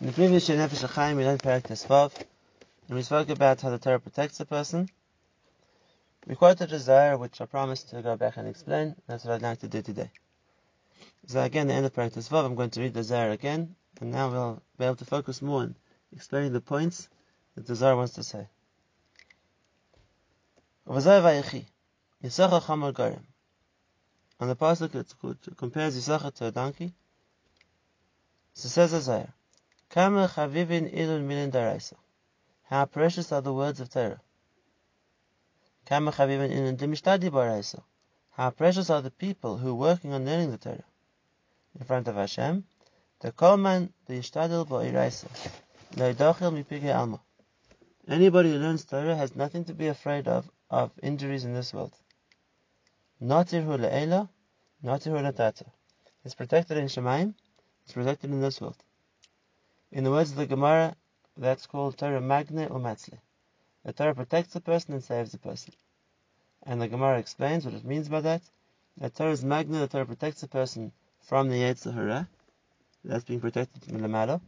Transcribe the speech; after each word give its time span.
In 0.00 0.06
the 0.06 0.12
previous 0.14 0.48
Nefesh 0.48 0.88
HaChaim, 0.88 1.18
we 1.18 1.24
learned 1.26 1.42
Perek 1.42 1.64
Tesvav, 1.64 2.14
and 2.88 2.96
we 2.96 3.02
spoke 3.02 3.28
about 3.28 3.60
how 3.60 3.68
the 3.68 3.78
Torah 3.78 4.00
protects 4.00 4.40
a 4.40 4.46
person. 4.46 4.88
We 6.26 6.36
quoted 6.36 6.72
a 6.72 6.78
Zohar, 6.78 7.18
which 7.18 7.38
I 7.38 7.44
promised 7.44 7.90
to 7.90 8.00
go 8.00 8.16
back 8.16 8.38
and 8.38 8.48
explain. 8.48 8.96
That's 9.06 9.26
what 9.26 9.34
I'd 9.34 9.42
like 9.42 9.60
to 9.60 9.68
do 9.68 9.82
today. 9.82 10.10
So 11.26 11.42
again, 11.42 11.66
the 11.66 11.74
end 11.74 11.84
of 11.84 11.92
Perek 11.92 12.14
Tesvav, 12.14 12.46
I'm 12.46 12.54
going 12.54 12.70
to 12.70 12.80
read 12.80 12.94
the 12.94 13.02
Zohar 13.02 13.28
again, 13.28 13.76
and 14.00 14.10
now 14.10 14.30
we'll 14.30 14.62
be 14.78 14.86
able 14.86 14.96
to 14.96 15.04
focus 15.04 15.42
more 15.42 15.60
on 15.60 15.76
explaining 16.14 16.54
the 16.54 16.62
points 16.62 17.10
that 17.54 17.66
the 17.66 17.74
Zohar 17.74 17.96
wants 17.96 18.14
to 18.14 18.22
say. 18.22 18.48
On 20.86 20.94
the 20.94 21.02
pasuk, 24.56 24.94
it 24.94 25.56
compares 25.58 25.94
Yisachar 25.94 26.32
to 26.36 26.46
a 26.46 26.50
donkey. 26.50 26.94
So 28.54 28.70
says 28.70 28.92
the 28.92 29.00
Zohar, 29.02 29.34
Kama 29.90 30.28
chavivin 30.28 30.88
ilun 30.88 31.22
minin 31.22 31.50
daraisa. 31.50 31.94
How 32.62 32.84
precious 32.84 33.32
are 33.32 33.42
the 33.42 33.52
words 33.52 33.80
of 33.80 33.90
Torah. 33.90 34.20
Kama 35.84 36.12
chavivin 36.12 36.50
ilun 36.52 36.76
dimishtadi 36.76 37.28
baraisa. 37.30 37.82
How 38.30 38.50
precious 38.50 38.88
are 38.88 39.02
the 39.02 39.10
people 39.10 39.58
who 39.58 39.70
are 39.70 39.74
working 39.74 40.12
on 40.12 40.24
learning 40.24 40.52
the 40.52 40.58
Torah. 40.58 40.84
In 41.78 41.84
front 41.84 42.06
of 42.06 42.14
Hashem, 42.14 42.64
the 43.20 43.32
kolman 43.32 43.90
the 44.06 44.14
yishtadil 44.14 44.68
ba'iraisa. 44.68 45.26
Loidachil 45.96 46.52
mipige 46.54 46.94
alma. 46.94 47.20
Anybody 48.08 48.52
who 48.52 48.58
learns 48.58 48.84
Torah 48.84 49.16
has 49.16 49.34
nothing 49.34 49.64
to 49.64 49.74
be 49.74 49.88
afraid 49.88 50.28
of 50.28 50.48
of 50.70 50.92
injuries 51.02 51.44
in 51.44 51.52
this 51.52 51.74
world. 51.74 51.92
Natirhu 53.20 53.76
le'ela, 53.76 54.28
natirhu 54.84 55.20
le'tata. 55.20 55.66
It's 56.24 56.34
protected 56.34 56.76
in 56.78 56.86
Shemaim, 56.86 57.34
it's 57.84 57.92
protected 57.92 58.30
in 58.30 58.40
this 58.40 58.60
world. 58.60 58.76
In 59.92 60.04
the 60.04 60.10
words 60.10 60.30
of 60.30 60.36
the 60.36 60.46
Gemara, 60.46 60.94
that's 61.36 61.66
called 61.66 61.98
Torah 61.98 62.20
Magne 62.20 62.66
or 62.70 62.78
Matzle. 62.78 63.18
The 63.84 63.92
Torah 63.92 64.14
protects 64.14 64.54
a 64.54 64.60
person 64.60 64.94
and 64.94 65.02
saves 65.02 65.34
a 65.34 65.38
person. 65.38 65.74
And 66.62 66.80
the 66.80 66.86
Gemara 66.88 67.18
explains 67.18 67.64
what 67.64 67.74
it 67.74 67.84
means 67.84 68.08
by 68.08 68.20
that. 68.20 68.42
The 68.98 69.10
Torah 69.10 69.32
is 69.32 69.44
Magne, 69.44 69.78
the 69.78 69.88
Torah 69.88 70.06
protects 70.06 70.42
a 70.42 70.48
person 70.48 70.92
from 71.22 71.48
the 71.48 71.56
Yetzer 71.56 71.92
Hara, 71.92 72.28
that's 73.04 73.24
being 73.24 73.40
protected 73.40 73.82
from 73.82 73.98
the 73.98 74.08
Lamala. 74.08 74.40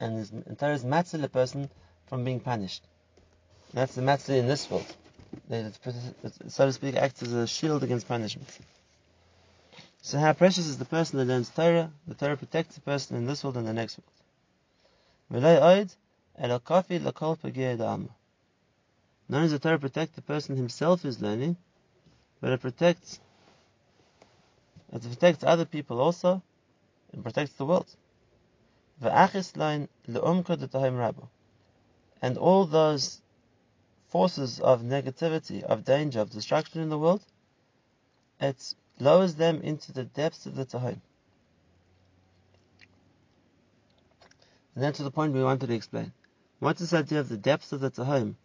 And 0.00 0.24
the 0.24 0.56
Torah 0.56 0.74
is 0.74 0.84
Matzle 0.84 1.22
a 1.22 1.28
person 1.28 1.70
from 2.06 2.24
being 2.24 2.40
punished. 2.40 2.82
That's 3.72 3.94
the 3.94 4.02
Matzle 4.02 4.38
in 4.38 4.48
this 4.48 4.68
world. 4.70 4.86
So 6.48 6.66
to 6.66 6.72
speak, 6.72 6.96
acts 6.96 7.22
as 7.22 7.32
a 7.32 7.46
shield 7.46 7.84
against 7.84 8.08
punishment. 8.08 8.48
So 10.02 10.18
how 10.18 10.32
precious 10.32 10.66
is 10.66 10.78
the 10.78 10.84
person 10.84 11.18
that 11.18 11.26
learns 11.26 11.50
Torah? 11.50 11.92
The 12.06 12.14
Torah 12.14 12.36
protects 12.36 12.74
the 12.74 12.80
person 12.80 13.16
in 13.16 13.26
this 13.26 13.44
world 13.44 13.56
and 13.56 13.66
the 13.66 13.72
next 13.72 13.98
world. 13.98 14.10
Not 15.30 15.44
only 19.38 19.48
the 19.48 19.58
Torah 19.58 19.78
protect 19.78 20.16
the 20.16 20.22
person 20.22 20.56
himself 20.56 21.04
is 21.04 21.20
learning, 21.20 21.56
but 22.40 22.52
it 22.52 22.60
protects 22.60 23.20
it 24.92 25.02
protects 25.02 25.44
other 25.44 25.64
people 25.64 26.00
also, 26.00 26.42
and 27.12 27.22
protects 27.22 27.54
the 27.54 27.64
world. 27.64 27.86
And 32.22 32.38
all 32.38 32.66
those 32.66 33.20
forces 34.08 34.60
of 34.60 34.82
negativity, 34.82 35.62
of 35.62 35.84
danger, 35.84 36.20
of 36.20 36.30
destruction 36.30 36.80
in 36.80 36.88
the 36.88 36.98
world, 36.98 37.22
it's 38.40 38.74
lowers 39.00 39.34
them 39.34 39.60
into 39.62 39.92
the 39.92 40.04
depths 40.04 40.46
of 40.46 40.54
the 40.56 40.64
Tehom. 40.64 41.00
And 44.74 44.84
then 44.84 44.92
to 44.94 45.02
the 45.02 45.10
point 45.10 45.32
we 45.32 45.42
wanted 45.42 45.66
to 45.66 45.74
explain. 45.74 46.12
What's 46.58 46.80
this 46.80 46.92
idea 46.92 47.20
of 47.20 47.28
the 47.28 47.36
depths 47.36 47.72
of 47.72 47.80
the 47.80 47.90
Tehom 47.90 48.36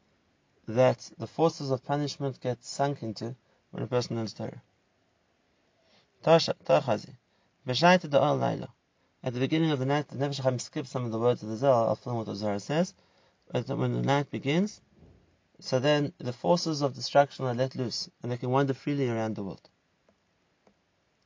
that 0.68 1.12
the 1.18 1.28
forces 1.28 1.72
of 1.72 1.86
punishment 1.86 2.42
get 2.42 2.64
sunk 2.64 3.04
into 3.04 3.36
when 3.72 3.84
a 3.84 3.88
person 3.88 4.16
learns 4.16 4.34
Torah? 4.34 4.62
Tachazi. 6.24 7.16
B'shayta 7.68 8.08
da'al 8.10 8.40
laila. 8.40 8.70
At 9.24 9.34
the 9.34 9.40
beginning 9.40 9.72
of 9.72 9.80
the 9.80 9.86
night, 9.86 10.08
the 10.08 10.16
Nefesh 10.16 10.42
HaChaim 10.42 10.62
skips 10.62 10.92
some 10.92 11.06
of 11.06 11.12
the 11.12 11.20
words 11.20 11.44
of 11.44 11.50
the 11.50 11.58
Zohar. 11.58 11.96
Film 11.96 12.18
what 12.18 12.26
the 12.26 12.36
Zohar 12.36 12.60
says. 12.60 12.94
But 13.52 13.68
when 13.70 13.94
the 13.94 14.02
night 14.02 14.32
begins, 14.32 14.82
so 15.60 15.80
then 15.80 16.14
the 16.18 16.34
forces 16.34 16.82
of 16.82 16.94
destruction 16.94 17.46
are 17.46 17.54
let 17.54 17.76
loose, 17.76 18.10
and 18.22 18.32
they 18.32 18.38
can 18.38 18.50
wander 18.50 18.74
freely 18.74 19.10
around 19.10 19.36
the 19.36 19.44
world. 19.44 19.70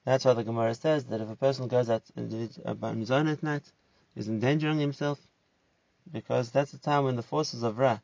That's 0.06 0.26
why 0.26 0.34
the 0.34 0.44
Gemara 0.44 0.76
says 0.76 1.06
that 1.06 1.22
if 1.22 1.30
a 1.30 1.36
person 1.36 1.68
goes 1.68 1.90
out 1.90 2.04
on 2.16 3.00
his 3.00 3.12
own 3.12 3.28
at 3.28 3.44
night, 3.44 3.72
he's 4.16 4.30
endangering 4.30 4.80
himself, 4.80 5.20
because 6.12 6.52
that's 6.52 6.72
the 6.72 6.78
time 6.78 7.04
when 7.04 7.16
the 7.16 7.24
forces 7.24 7.64
of 7.64 7.78
Ra 7.78 8.00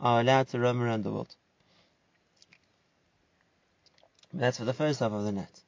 are 0.00 0.20
allowed 0.20 0.48
to 0.48 0.58
roam 0.60 0.82
around 0.82 1.04
the 1.04 1.10
world. 1.10 1.34
That's 4.32 4.58
for 4.58 4.64
the 4.64 4.74
first 4.74 5.00
half 5.00 5.12
of 5.12 5.24
the 5.24 5.32
night. 5.32 5.62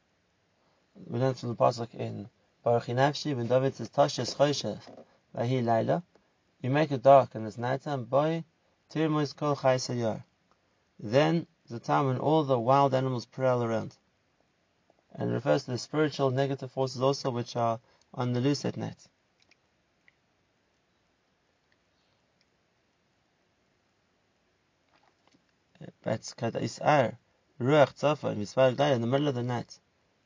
We 1.07 1.19
learn 1.19 1.35
from 1.35 1.49
the 1.49 1.57
pasuk 1.57 1.95
in 1.95 2.29
Barchi 2.65 2.95
Nafshi 2.95 3.35
when 3.35 3.47
David 3.47 3.75
says 3.75 3.89
Tashes 3.89 4.35
Choshech 4.37 4.83
Vahi 5.35 5.65
Laila. 5.65 6.03
You 6.61 6.69
make 6.69 6.93
it 6.93 7.03
dark 7.03 7.35
and 7.35 7.47
it's 7.47 7.57
nighttime. 7.57 8.05
Boy, 8.05 8.45
Tirmois 8.91 9.35
Kol 9.35 9.57
Chai 9.57 10.23
Then 10.99 11.47
the 11.71 11.81
time 11.81 12.07
when 12.07 12.19
all 12.19 12.45
the 12.45 12.61
wild 12.61 12.93
animals 12.93 13.25
prowl 13.25 13.65
around 13.65 13.97
and 15.15 15.33
refers 15.33 15.65
to 15.65 15.73
the 15.73 15.79
spiritual 15.79 16.31
negative 16.31 16.71
forces 16.71 17.03
also 17.03 17.31
which 17.31 17.57
are 17.57 17.81
on 18.15 18.33
the 18.33 18.41
loose 18.41 18.65
at 18.65 18.77
night. 18.77 19.09
But 26.03 26.21
Kadisar, 26.37 27.17
Ruach 27.61 27.95
Tzafa, 27.95 28.95
in 28.95 29.01
the 29.01 29.07
middle 29.07 29.29
of 29.29 29.35
the 29.35 29.43
night, 29.43 29.79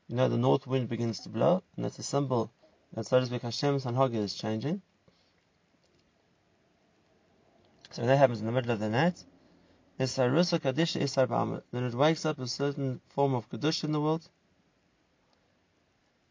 you 0.07 0.15
know 0.15 0.27
the 0.27 0.37
north 0.37 0.67
wind 0.67 0.89
begins 0.89 1.19
to 1.21 1.29
blow, 1.29 1.63
and 1.75 1.85
that's 1.85 1.99
a 1.99 2.03
symbol 2.03 2.51
that 2.93 3.05
so 3.05 3.19
to 3.19 3.25
speak 3.25 3.41
Hashem's 3.41 3.85
is 3.85 4.33
changing. 4.35 4.81
So 7.91 8.05
that 8.05 8.17
happens 8.17 8.41
in 8.41 8.45
the 8.45 8.51
middle 8.51 8.71
of 8.71 8.79
the 8.79 8.89
night, 8.89 9.23
Isarusa 9.99 10.59
Kadisha 10.59 11.01
Isar 11.01 11.61
Then 11.71 11.85
it 11.85 11.93
wakes 11.93 12.25
up 12.25 12.39
a 12.39 12.47
certain 12.47 12.99
form 13.07 13.33
of 13.33 13.49
Kaddish 13.49 13.85
in 13.85 13.93
the 13.93 14.01
world, 14.01 14.29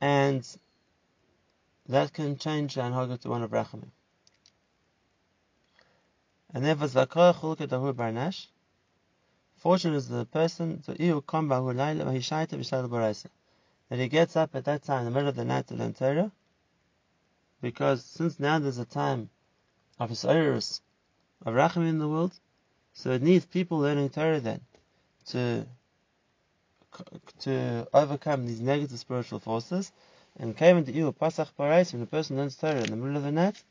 and 0.05 0.47
that 1.89 2.13
can 2.13 2.37
change 2.37 2.75
the 2.75 2.83
anhaga 2.83 3.19
to 3.19 3.31
one 3.31 3.43
of 3.43 3.51
rachamim. 3.53 3.91
And 6.53 6.63
therefore, 6.63 6.89
zakar 6.89 7.35
chulka 7.35 7.67
dahur 7.67 7.95
barnash. 7.95 8.49
Fortunate 9.57 9.97
is 9.97 10.09
the 10.11 10.27
person 10.27 10.83
to 10.83 11.03
iu 11.03 11.23
kam 11.23 11.49
bahur 11.49 11.75
laila 11.75 12.05
vahishaita 12.05 12.59
v'shal 12.59 12.87
baraisa. 12.87 13.29
That 13.89 13.99
he 13.99 14.09
gets 14.09 14.37
up 14.37 14.55
at 14.55 14.67
that 14.67 14.83
time 14.83 14.99
in 14.99 15.05
the 15.07 15.11
middle 15.11 15.31
of 15.31 15.37
the 15.37 15.45
night 15.47 15.69
to 15.69 15.75
learn 15.75 15.95
Torah, 15.95 16.31
because 17.63 18.05
since 18.05 18.39
now 18.39 18.59
there's 18.59 18.77
a 18.77 18.85
time 18.85 19.31
of 19.99 20.11
his 20.11 20.23
Hisayrus, 20.23 20.83
of 21.47 21.55
Rachamim 21.55 21.89
in 21.89 21.99
the 21.99 22.09
world, 22.09 22.39
so 22.93 23.13
it 23.13 23.23
needs 23.23 23.47
people 23.47 23.79
learning 23.79 24.11
Torah 24.11 24.41
then 24.41 24.61
to 25.29 25.67
to 27.41 27.87
overcome 27.93 28.47
these 28.47 28.61
negative 28.61 28.99
spiritual 28.99 29.41
forces, 29.41 29.93
and 30.39 30.57
came 30.57 30.77
into 30.77 30.93
Iu 30.93 31.13
Pasach 31.13 31.51
Parais 31.59 31.93
when 31.93 32.03
a 32.03 32.07
person 32.07 32.37
learns 32.37 32.57
Torah 32.57 32.83
in 32.83 32.91
the 32.91 32.97
middle 32.97 33.17
of 33.17 33.23
the 33.23 33.33
night, 33.33 33.63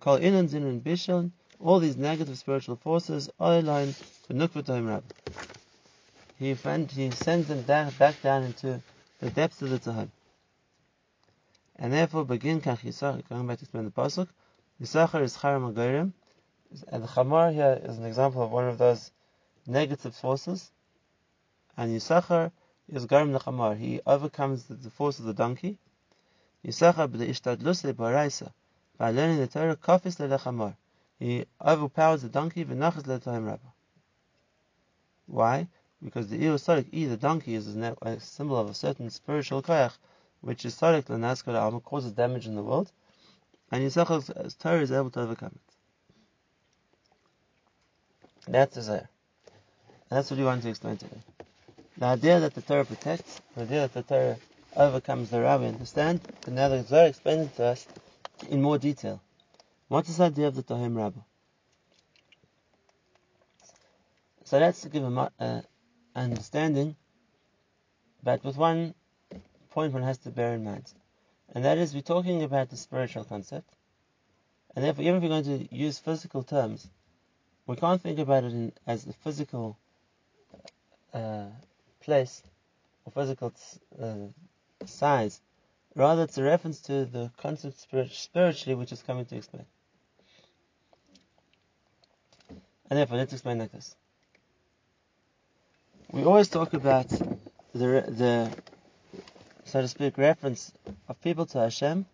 call 0.00 0.18
Ilan 0.18 0.48
Zin 0.48 0.80
Bishon, 0.80 1.32
all 1.60 1.80
these 1.80 1.96
negative 1.96 2.38
spiritual 2.38 2.76
forces 2.76 3.30
are 3.40 3.58
aligned 3.58 3.94
to 4.26 4.34
Nukvatahim 4.34 4.88
Rab. 4.88 5.04
He, 6.38 6.54
he 6.54 7.10
sends 7.10 7.48
them 7.48 7.62
down, 7.62 7.92
back 7.98 8.22
down 8.22 8.44
into 8.44 8.80
the 9.20 9.30
depths 9.30 9.60
of 9.62 9.70
the 9.70 9.78
Tehom. 9.78 10.08
And 11.76 11.92
therefore 11.92 12.24
begin 12.24 12.60
Kach 12.60 12.80
Yisachar, 12.80 13.28
going 13.28 13.46
back 13.46 13.58
to 13.58 13.64
explain 13.64 13.84
the 13.84 13.90
Pasuk, 13.90 14.28
Yisachar 14.80 15.22
is 15.22 15.36
Charam 15.36 15.72
Agorim, 15.72 16.12
and 16.88 17.02
the 17.02 17.08
Chamar 17.08 17.52
here 17.52 17.80
is 17.82 17.98
an 17.98 18.04
example 18.04 18.42
of 18.42 18.50
one 18.50 18.68
of 18.68 18.78
those 18.78 19.10
negative 19.66 20.14
forces, 20.14 20.70
and 21.76 21.90
Yisachar 21.90 22.52
is 22.88 23.06
Garim. 23.06 23.76
He 23.78 24.00
overcomes 24.06 24.64
the, 24.64 24.74
the, 24.74 24.90
force 24.90 25.18
of 25.18 25.26
the 25.26 25.34
donkey. 25.34 25.78
Yisachar 26.64 27.08
b'ishtadluse 27.08 27.92
baraisa. 27.92 28.52
By 28.96 29.10
learning 29.10 29.38
the 29.38 29.46
Torah, 29.46 29.76
kafis 29.76 30.16
lechamar. 30.18 30.76
He 31.18 31.44
overpowers 31.60 32.22
the 32.22 32.28
donkey, 32.28 32.64
v'nachas 32.64 33.02
letahim 33.02 33.46
rabba. 33.46 33.72
Why? 35.26 35.68
Because 36.02 36.28
the 36.28 36.38
Iyosarik, 36.38 36.88
E, 36.92 37.04
the 37.06 37.16
donkey, 37.16 37.54
is 37.54 37.76
a 37.76 38.20
symbol 38.20 38.56
of 38.56 38.70
a 38.70 38.74
certain 38.74 39.10
spiritual 39.10 39.62
koyach, 39.62 39.96
which 40.40 40.64
is 40.64 40.74
Sarik 40.74 41.04
Lanaskar 41.04 41.54
Alma, 41.60 41.80
causes 41.80 42.12
damage 42.12 42.46
in 42.46 42.54
the 42.54 42.62
world, 42.62 42.90
and 43.70 43.82
Yisachar's 43.82 44.30
uh, 44.30 44.48
Torah 44.58 44.80
is 44.80 44.92
able 44.92 45.10
to 45.10 45.20
overcome 45.20 45.54
it. 45.54 45.60
That's 48.46 48.74
the 48.76 48.80
Zayr. 48.80 49.08
That's 50.08 50.30
what 50.30 50.38
we 50.38 50.44
want 50.44 50.62
to 50.62 50.70
explain 50.70 50.96
today. 50.96 51.20
The 51.98 52.06
idea 52.06 52.38
that 52.38 52.54
the 52.54 52.62
Torah 52.62 52.84
protects, 52.84 53.40
the 53.56 53.62
idea 53.62 53.80
that 53.80 53.92
the 53.92 54.02
Torah 54.02 54.36
overcomes 54.76 55.30
the 55.30 55.40
Rabbi, 55.40 55.66
understand? 55.66 56.20
And 56.46 56.54
now 56.54 56.68
the 56.68 56.84
Zohar 56.84 57.06
explains 57.06 57.46
it 57.46 57.56
to 57.56 57.64
us 57.64 57.88
in 58.48 58.62
more 58.62 58.78
detail. 58.78 59.20
What's 59.88 60.16
the 60.16 60.22
idea 60.22 60.46
of 60.46 60.54
the 60.54 60.62
Tehom 60.62 60.96
Rabbah? 60.96 61.22
So 64.44 64.58
let's 64.58 64.84
give 64.84 65.02
an 65.02 65.18
uh, 65.18 65.62
understanding, 66.14 66.94
but 68.22 68.44
with 68.44 68.56
one 68.56 68.94
point 69.70 69.92
one 69.92 70.04
has 70.04 70.18
to 70.18 70.30
bear 70.30 70.54
in 70.54 70.64
mind, 70.64 70.84
and 71.52 71.64
that 71.64 71.78
is 71.78 71.94
we're 71.94 72.02
talking 72.02 72.44
about 72.44 72.70
the 72.70 72.76
spiritual 72.76 73.24
concept, 73.24 73.68
and 74.74 74.84
therefore 74.84 75.02
even 75.02 75.16
if 75.16 75.22
we're 75.22 75.28
going 75.28 75.68
to 75.68 75.74
use 75.74 75.98
physical 75.98 76.44
terms, 76.44 76.88
we 77.66 77.74
can't 77.74 78.00
think 78.00 78.20
about 78.20 78.44
it 78.44 78.52
in, 78.52 78.72
as 78.86 79.04
the 79.04 79.12
physical 79.12 79.76
uh, 81.12 81.46
place 82.08 82.42
or 83.04 83.12
physical 83.12 83.52
uh, 84.02 84.14
size. 84.86 85.42
Rather, 85.94 86.22
it's 86.22 86.38
a 86.38 86.42
reference 86.42 86.80
to 86.80 87.04
the 87.04 87.30
concept 87.36 87.86
spiritually, 88.12 88.74
which 88.74 88.92
is 88.92 89.02
coming 89.02 89.26
to 89.26 89.36
explain. 89.36 89.66
And 92.88 92.98
therefore, 92.98 93.18
let's 93.18 93.34
explain 93.34 93.58
like 93.58 93.72
this. 93.72 93.94
We 96.10 96.24
always 96.24 96.48
talk 96.48 96.72
about 96.72 97.10
the, 97.10 97.36
the 97.74 98.50
so 99.64 99.82
to 99.82 99.88
speak, 99.88 100.16
reference 100.16 100.72
of 101.08 101.20
people 101.20 101.44
to 101.44 101.58
Hashem. 101.58 102.06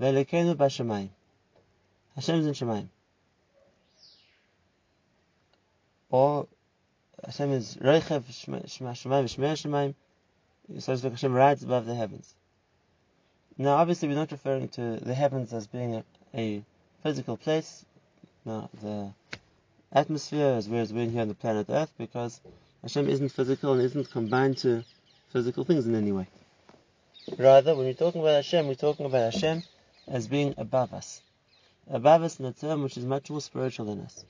Hashem 0.00 0.46
is 0.46 2.46
in 2.48 2.54
Shemaim. 2.54 2.88
Or 6.10 6.48
Hashem 7.26 7.52
is 7.52 7.76
Reichev 7.76 8.22
Shemaim 8.24 8.64
Shemaim. 8.66 9.94
So 10.80 10.96
speak, 10.96 11.12
Hashem 11.12 11.32
rides 11.32 11.62
above 11.62 11.86
the 11.86 11.94
heavens. 11.94 12.34
Now, 13.56 13.76
obviously, 13.76 14.08
we're 14.08 14.14
not 14.14 14.32
referring 14.32 14.68
to 14.70 14.96
the 14.96 15.14
heavens 15.14 15.52
as 15.52 15.66
being 15.66 15.94
a, 15.94 16.04
a 16.34 16.64
physical 17.02 17.36
place. 17.36 17.84
No, 18.44 18.68
the 18.82 19.12
atmosphere 19.92 20.56
is 20.58 20.70
as 20.70 20.92
we're 20.92 21.08
here 21.08 21.22
on 21.22 21.28
the 21.28 21.34
planet 21.34 21.66
Earth, 21.68 21.92
because 21.96 22.40
Hashem 22.82 23.08
isn't 23.08 23.30
physical 23.30 23.72
and 23.74 23.82
isn't 23.82 24.10
combined 24.10 24.58
to 24.58 24.84
physical 25.32 25.64
things 25.64 25.86
in 25.86 25.94
any 25.94 26.12
way. 26.12 26.26
Rather, 27.38 27.74
when 27.74 27.86
we're 27.86 27.94
talking 27.94 28.20
about 28.20 28.34
Hashem, 28.34 28.66
we're 28.66 28.74
talking 28.74 29.06
about 29.06 29.32
Hashem 29.32 29.62
as 30.08 30.26
being 30.26 30.54
above 30.58 30.92
us. 30.92 31.22
Above 31.90 32.22
us 32.22 32.38
in 32.38 32.46
a 32.46 32.52
term 32.52 32.82
which 32.82 32.96
is 32.96 33.04
much 33.04 33.30
more 33.30 33.40
spiritual 33.40 33.86
than 33.86 34.00
us. 34.00 34.24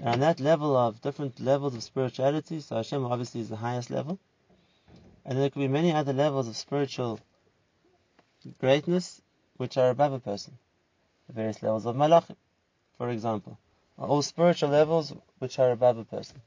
And 0.00 0.22
that 0.22 0.38
level 0.38 0.76
of 0.76 1.00
different 1.00 1.40
levels 1.40 1.74
of 1.74 1.82
spirituality, 1.82 2.60
so 2.60 2.76
Hashem 2.76 3.04
obviously 3.04 3.40
is 3.40 3.48
the 3.48 3.56
highest 3.56 3.90
level. 3.90 4.18
And 5.24 5.38
there 5.38 5.50
could 5.50 5.58
be 5.58 5.68
many 5.68 5.92
other 5.92 6.12
levels 6.12 6.46
of 6.46 6.56
spiritual 6.56 7.18
greatness 8.60 9.20
which 9.56 9.76
are 9.76 9.90
above 9.90 10.12
a 10.12 10.20
person. 10.20 10.56
The 11.26 11.32
various 11.32 11.62
levels 11.62 11.84
of 11.84 11.96
malachim, 11.96 12.36
for 12.96 13.10
example, 13.10 13.58
are 13.98 14.06
all 14.06 14.22
spiritual 14.22 14.70
levels 14.70 15.12
which 15.40 15.58
are 15.58 15.72
above 15.72 15.98
a 15.98 16.04
person. 16.04 16.40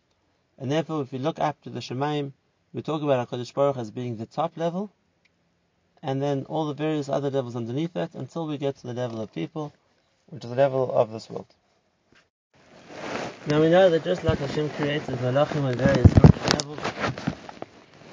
And 0.57 0.71
therefore, 0.71 1.01
if 1.01 1.11
we 1.11 1.19
look 1.19 1.39
up 1.39 1.61
to 1.63 1.69
the 1.69 1.81
Shemaim, 1.81 2.31
we 2.73 2.81
talk 2.81 3.01
about 3.01 3.29
HaKadosh 3.29 3.53
Baruch 3.53 3.77
as 3.77 3.91
being 3.91 4.15
the 4.15 4.25
top 4.25 4.55
level, 4.55 4.89
and 6.01 6.21
then 6.21 6.45
all 6.45 6.67
the 6.67 6.73
various 6.73 7.09
other 7.09 7.29
levels 7.29 7.55
underneath 7.57 7.93
that 7.93 8.15
until 8.15 8.47
we 8.47 8.57
get 8.57 8.77
to 8.77 8.87
the 8.87 8.93
level 8.93 9.19
of 9.19 9.33
people, 9.33 9.73
which 10.27 10.45
is 10.45 10.49
the 10.49 10.55
level 10.55 10.89
of 10.91 11.11
this 11.11 11.29
world. 11.29 11.53
Now 13.47 13.59
we 13.59 13.69
know 13.69 13.89
that 13.89 14.03
just 14.03 14.23
like 14.23 14.37
Hashem 14.37 14.69
created 14.69 15.17
Malachim 15.17 15.63
on 15.63 15.73
various 15.73 16.15
levels, 16.53 16.79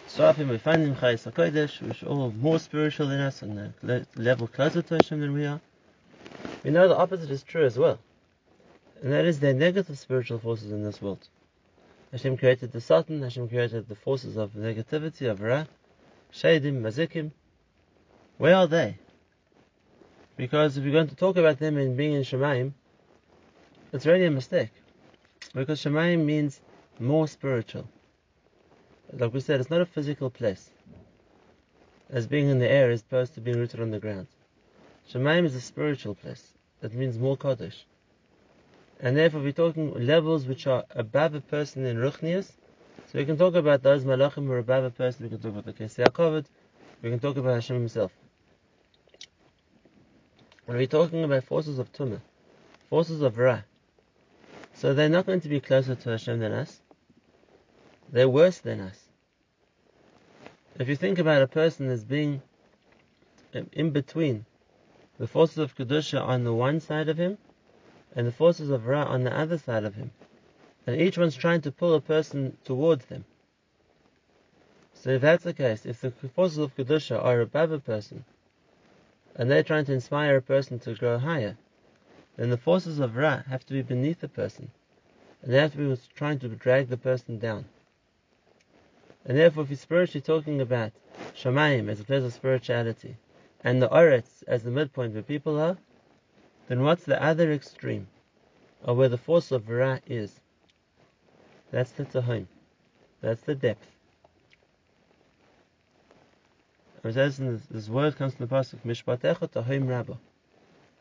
Seraphim 0.06 0.48
we 0.48 0.56
find 0.56 0.82
in 0.82 0.96
Chayes 0.96 1.30
HaKodesh, 1.30 1.82
which 1.82 2.02
are 2.02 2.06
all 2.06 2.30
more 2.30 2.58
spiritual 2.58 3.08
than 3.08 3.20
us 3.20 3.42
and 3.42 3.74
a 3.82 4.06
level 4.16 4.46
closer 4.46 4.80
to 4.80 4.94
Hashem 4.94 5.20
than 5.20 5.34
we 5.34 5.44
are. 5.44 5.60
We 6.64 6.70
know 6.70 6.88
the 6.88 6.96
opposite 6.96 7.30
is 7.30 7.42
true 7.42 7.66
as 7.66 7.78
well. 7.78 7.98
And 9.02 9.12
that 9.12 9.26
is 9.26 9.38
there 9.38 9.50
are 9.50 9.54
negative 9.54 9.98
spiritual 9.98 10.38
forces 10.38 10.72
in 10.72 10.82
this 10.82 11.02
world. 11.02 11.28
Hashem 12.10 12.38
created 12.38 12.72
the 12.72 12.80
Satan, 12.80 13.20
Hashem 13.20 13.50
created 13.50 13.86
the 13.86 13.96
forces 13.96 14.38
of 14.38 14.52
negativity, 14.54 15.30
of 15.30 15.42
Ra, 15.42 15.66
Shadim, 16.32 16.80
Mazikim. 16.80 17.32
Where 18.38 18.54
are 18.54 18.66
they? 18.66 18.96
Because 20.38 20.78
if 20.78 20.84
we're 20.84 20.92
going 20.92 21.08
to 21.08 21.16
talk 21.16 21.36
about 21.36 21.58
them 21.58 21.76
in 21.76 21.96
being 21.96 22.14
in 22.14 22.22
Shemaim, 22.22 22.72
it's 23.92 24.06
really 24.06 24.24
a 24.24 24.30
mistake. 24.30 24.70
Because 25.54 25.80
Shemayim 25.80 26.24
means 26.24 26.60
more 26.98 27.26
spiritual 27.28 27.88
like 29.12 29.32
we 29.32 29.40
said, 29.40 29.60
it's 29.60 29.70
not 29.70 29.80
a 29.80 29.86
physical 29.86 30.30
place. 30.30 30.70
As 32.10 32.26
being 32.26 32.48
in 32.48 32.58
the 32.58 32.68
air 32.70 32.90
as 32.90 33.02
opposed 33.02 33.34
to 33.34 33.40
being 33.40 33.58
rooted 33.58 33.80
on 33.80 33.90
the 33.90 33.98
ground. 33.98 34.26
Shemayim 35.10 35.44
is 35.44 35.54
a 35.54 35.60
spiritual 35.60 36.14
place. 36.14 36.52
That 36.80 36.94
means 36.94 37.18
more 37.18 37.36
Kaddish. 37.36 37.86
And 39.00 39.16
therefore 39.16 39.40
we're 39.40 39.52
talking 39.52 39.94
levels 39.94 40.46
which 40.46 40.66
are 40.66 40.84
above 40.90 41.34
a 41.34 41.40
person 41.40 41.84
in 41.84 41.96
Ruchnias. 41.96 42.52
So 43.06 43.18
we 43.18 43.24
can 43.24 43.38
talk 43.38 43.54
about 43.54 43.82
those 43.82 44.04
Malachim 44.04 44.46
who 44.46 44.52
are 44.52 44.58
above 44.58 44.84
a 44.84 44.90
person, 44.90 45.24
we 45.24 45.30
can 45.30 45.38
talk 45.38 45.52
about 45.52 45.64
the 45.64 45.72
Kesei 45.72 46.06
HaKovod, 46.06 46.44
we 47.00 47.10
can 47.10 47.18
talk 47.18 47.36
about 47.36 47.54
Hashem 47.54 47.76
himself. 47.76 48.12
When 50.66 50.76
we're 50.76 50.86
talking 50.86 51.24
about 51.24 51.44
forces 51.44 51.78
of 51.78 51.90
Tumah, 51.92 52.20
forces 52.90 53.22
of 53.22 53.38
Ra, 53.38 53.62
so 54.78 54.94
they're 54.94 55.08
not 55.08 55.26
going 55.26 55.40
to 55.40 55.48
be 55.48 55.58
closer 55.58 55.96
to 55.96 56.10
Hashem 56.10 56.38
than 56.38 56.52
us. 56.52 56.80
They're 58.12 58.28
worse 58.28 58.58
than 58.58 58.80
us. 58.80 59.08
If 60.78 60.88
you 60.88 60.94
think 60.94 61.18
about 61.18 61.42
a 61.42 61.48
person 61.48 61.90
as 61.90 62.04
being 62.04 62.42
um, 63.54 63.68
in 63.72 63.90
between 63.90 64.46
the 65.18 65.26
forces 65.26 65.58
of 65.58 65.74
Kedusha 65.74 66.20
on 66.20 66.44
the 66.44 66.54
one 66.54 66.78
side 66.78 67.08
of 67.08 67.18
him 67.18 67.38
and 68.14 68.24
the 68.24 68.32
forces 68.32 68.70
of 68.70 68.86
Ra 68.86 69.02
on 69.02 69.24
the 69.24 69.36
other 69.36 69.58
side 69.58 69.82
of 69.82 69.96
him, 69.96 70.12
and 70.86 71.00
each 71.00 71.18
one's 71.18 71.34
trying 71.34 71.60
to 71.62 71.72
pull 71.72 71.94
a 71.94 72.00
person 72.00 72.56
towards 72.62 73.06
them. 73.06 73.24
So 74.94 75.10
if 75.10 75.22
that's 75.22 75.42
the 75.42 75.54
case, 75.54 75.86
if 75.86 76.00
the 76.00 76.10
forces 76.10 76.58
of 76.58 76.76
Kedusha 76.76 77.20
are 77.20 77.40
above 77.40 77.72
a 77.72 77.80
person, 77.80 78.24
and 79.34 79.50
they're 79.50 79.64
trying 79.64 79.86
to 79.86 79.92
inspire 79.92 80.36
a 80.36 80.42
person 80.42 80.78
to 80.80 80.94
grow 80.94 81.18
higher, 81.18 81.56
then 82.38 82.50
the 82.50 82.56
forces 82.56 83.00
of 83.00 83.16
Ra 83.16 83.42
have 83.50 83.66
to 83.66 83.72
be 83.72 83.82
beneath 83.82 84.20
the 84.20 84.28
person, 84.28 84.70
and 85.42 85.52
they 85.52 85.58
have 85.58 85.72
to 85.72 85.78
be 85.78 86.00
trying 86.14 86.38
to 86.38 86.48
drag 86.48 86.88
the 86.88 86.96
person 86.96 87.40
down. 87.40 87.64
And 89.24 89.36
therefore, 89.36 89.64
if 89.64 89.70
you're 89.70 89.76
spiritually 89.76 90.22
talking 90.22 90.60
about 90.60 90.92
Shamayim 91.34 91.88
as 91.88 91.98
a 91.98 92.04
place 92.04 92.22
of 92.22 92.32
spirituality, 92.32 93.16
and 93.64 93.82
the 93.82 93.88
Oretz 93.88 94.44
as 94.46 94.62
the 94.62 94.70
midpoint 94.70 95.14
where 95.14 95.22
people 95.24 95.60
are, 95.60 95.76
then 96.68 96.84
what's 96.84 97.02
the 97.02 97.20
other 97.20 97.52
extreme 97.52 98.06
of 98.84 98.96
where 98.96 99.08
the 99.08 99.18
force 99.18 99.50
of 99.50 99.68
Ra 99.68 99.98
is? 100.06 100.38
That's 101.72 101.90
the 101.90 102.04
Tehom. 102.04 102.46
That's 103.20 103.42
the 103.42 103.56
depth. 103.56 103.86
It 107.02 107.14
says 107.14 107.38
this, 107.68 107.88
word 107.88 108.16
comes 108.16 108.34
from 108.34 108.46
the 108.46 108.54
pasuk 108.54 108.78
Mishpatecha 108.84 109.50
Tehom 109.50 109.88
Rabba. 109.88 110.18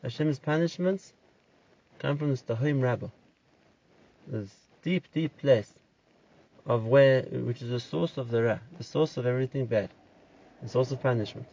Hashem's 0.02 0.40
punishments 0.40 1.12
come 1.98 2.16
from 2.16 2.30
this 2.30 2.42
Tehom 2.42 2.82
Rabba. 2.82 3.10
This 4.26 4.54
deep, 4.82 5.04
deep 5.12 5.36
place 5.38 5.72
of 6.66 6.86
where, 6.86 7.22
which 7.22 7.62
is 7.62 7.70
the 7.70 7.80
source 7.80 8.18
of 8.18 8.30
the 8.30 8.42
ra, 8.42 8.58
the 8.76 8.84
source 8.84 9.16
of 9.16 9.26
everything 9.26 9.66
bad, 9.66 9.90
the 10.62 10.68
source 10.68 10.90
of 10.90 11.00
punishment. 11.02 11.46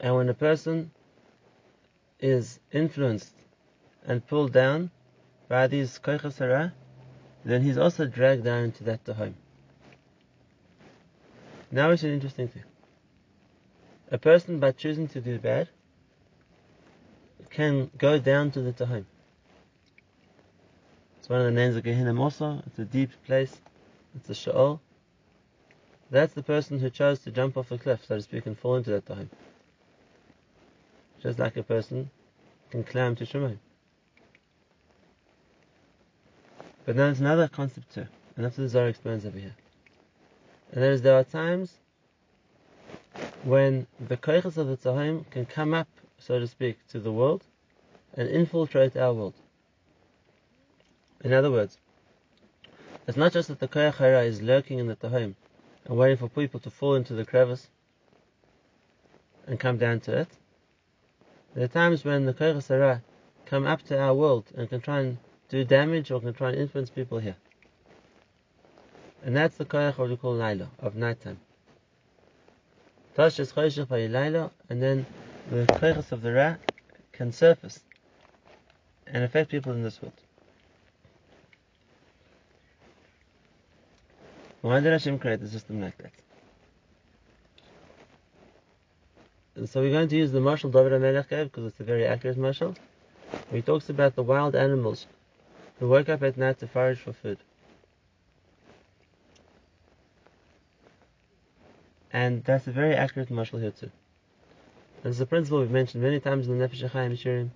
And 0.00 0.14
when 0.16 0.28
a 0.28 0.34
person 0.34 0.90
is 2.20 2.58
influenced 2.72 3.34
and 4.04 4.26
pulled 4.26 4.52
down 4.52 4.90
by 5.48 5.66
these 5.66 5.98
koichas 5.98 6.72
then 7.44 7.62
he's 7.62 7.78
also 7.78 8.06
dragged 8.06 8.44
down 8.44 8.64
into 8.64 8.84
that 8.84 9.06
home. 9.06 9.36
Now 11.70 11.90
it's 11.90 12.02
an 12.02 12.10
interesting 12.10 12.48
thing. 12.48 12.64
A 14.10 14.18
person 14.18 14.58
by 14.58 14.72
choosing 14.72 15.08
to 15.08 15.20
do 15.20 15.38
bad 15.38 15.68
can 17.54 17.90
go 17.96 18.18
down 18.18 18.50
to 18.50 18.60
the 18.60 18.72
Tehom. 18.72 19.04
It's 21.18 21.28
one 21.28 21.40
of 21.40 21.46
the 21.46 21.52
names 21.52 21.76
of 21.76 21.84
Gehenna 21.84 22.20
also. 22.20 22.62
It's 22.66 22.78
a 22.78 22.84
deep 22.84 23.10
place. 23.24 23.56
It's 24.16 24.28
a 24.28 24.32
Sha'ol. 24.32 24.80
That's 26.10 26.34
the 26.34 26.42
person 26.42 26.80
who 26.80 26.90
chose 26.90 27.20
to 27.20 27.30
jump 27.30 27.56
off 27.56 27.70
the 27.70 27.78
cliff, 27.78 28.04
so 28.06 28.16
to 28.16 28.22
speak, 28.22 28.46
and 28.46 28.58
fall 28.58 28.76
into 28.76 28.90
that 28.90 29.06
time. 29.06 29.30
Just 31.22 31.38
like 31.38 31.56
a 31.56 31.62
person 31.62 32.10
can 32.70 32.84
climb 32.84 33.16
to 33.16 33.24
Shemaim. 33.24 33.58
But 36.84 36.96
now 36.96 37.06
there's 37.06 37.20
another 37.20 37.48
concept 37.48 37.94
too, 37.94 38.06
and 38.36 38.44
that's 38.44 38.58
what 38.58 38.64
the 38.64 38.68
Zohar 38.68 38.88
explains 38.88 39.24
over 39.24 39.38
here. 39.38 39.54
And 40.72 40.82
that 40.82 40.90
is 40.90 41.02
there 41.02 41.16
are 41.16 41.24
times 41.24 41.72
when 43.44 43.86
the 43.98 44.16
koiches 44.16 44.58
of 44.58 44.66
the 44.66 44.76
Tzahim 44.76 45.30
can 45.30 45.46
come 45.46 45.72
up, 45.72 45.88
so 46.26 46.38
to 46.38 46.46
speak, 46.46 46.78
to 46.88 46.98
the 46.98 47.12
world 47.12 47.44
and 48.14 48.28
infiltrate 48.28 48.96
our 48.96 49.12
world. 49.12 49.34
In 51.22 51.32
other 51.34 51.50
words, 51.50 51.76
it's 53.06 53.18
not 53.18 53.32
just 53.32 53.48
that 53.48 53.60
the 53.60 53.68
Koyach 53.68 53.96
Hara 53.96 54.22
is 54.22 54.40
lurking 54.40 54.78
in 54.78 54.86
the 54.86 54.96
Tehom 54.96 55.34
and 55.84 55.98
waiting 55.98 56.16
for 56.16 56.28
people 56.28 56.60
to 56.60 56.70
fall 56.70 56.94
into 56.94 57.14
the 57.14 57.26
crevice. 57.26 57.68
and 59.46 59.60
come 59.60 59.76
down 59.76 60.00
to 60.00 60.20
it. 60.20 60.28
There 61.54 61.64
are 61.64 61.68
times 61.68 62.02
when 62.04 62.24
the 62.24 62.32
Koyach 62.32 62.62
Sarah 62.62 63.02
come 63.44 63.66
up 63.66 63.82
to 63.82 63.98
our 63.98 64.14
world 64.14 64.46
and 64.56 64.68
can 64.70 64.80
try 64.80 65.00
and 65.00 65.18
do 65.50 65.62
damage 65.64 66.10
or 66.10 66.20
can 66.20 66.32
try 66.32 66.48
and 66.48 66.58
influence 66.58 66.88
people 66.88 67.18
here. 67.18 67.36
And 69.22 69.36
that's 69.36 69.56
the 69.56 69.66
Koyach 69.66 69.98
what 69.98 70.08
we 70.08 70.16
call 70.16 70.34
Laila, 70.34 70.70
of 70.78 70.96
nighttime. 70.96 71.40
Tashas 73.14 73.52
Choshech 73.52 73.90
Laila, 73.90 74.50
and 74.70 74.82
then 74.82 75.04
the 75.50 75.66
Koyachs 75.66 76.12
of 76.12 76.22
the 76.22 76.32
Ra 76.32 76.56
can 77.12 77.32
surface 77.32 77.80
and 79.06 79.22
affect 79.22 79.50
people 79.50 79.72
in 79.72 79.82
this 79.82 80.00
world. 80.00 80.14
Why 84.62 84.80
did 84.80 84.92
Hashem 84.92 85.18
create 85.18 85.42
a 85.42 85.48
system 85.48 85.80
like 85.82 85.98
that? 85.98 86.12
And 89.56 89.68
so 89.68 89.80
we're 89.80 89.92
going 89.92 90.08
to 90.08 90.16
use 90.16 90.32
the 90.32 90.40
Mashal 90.40 90.72
David 90.72 90.92
HaMelech 90.92 91.28
because 91.28 91.66
it's 91.66 91.80
a 91.80 91.84
very 91.84 92.06
accurate 92.06 92.38
Mashal. 92.38 92.76
He 93.52 93.62
talks 93.62 93.88
about 93.88 94.16
the 94.16 94.22
wild 94.22 94.56
animals 94.56 95.06
who 95.78 95.88
woke 95.88 96.08
up 96.08 96.22
at 96.22 96.36
night 96.36 96.58
to 96.60 96.66
forage 96.66 96.98
for 96.98 97.12
food. 97.12 97.38
And 102.12 102.42
that's 102.44 102.66
a 102.66 102.72
very 102.72 102.94
accurate 102.94 103.28
Mashal 103.28 103.60
here 103.60 103.70
too. 103.70 103.90
There's 105.04 105.20
a 105.20 105.26
principle 105.26 105.60
we've 105.60 105.70
mentioned 105.70 106.02
many 106.02 106.18
times 106.18 106.48
in 106.48 106.58
the 106.58 106.66
Nefesh 106.66 106.88
HaChaim 106.88 107.12
Shiurim, 107.12 107.50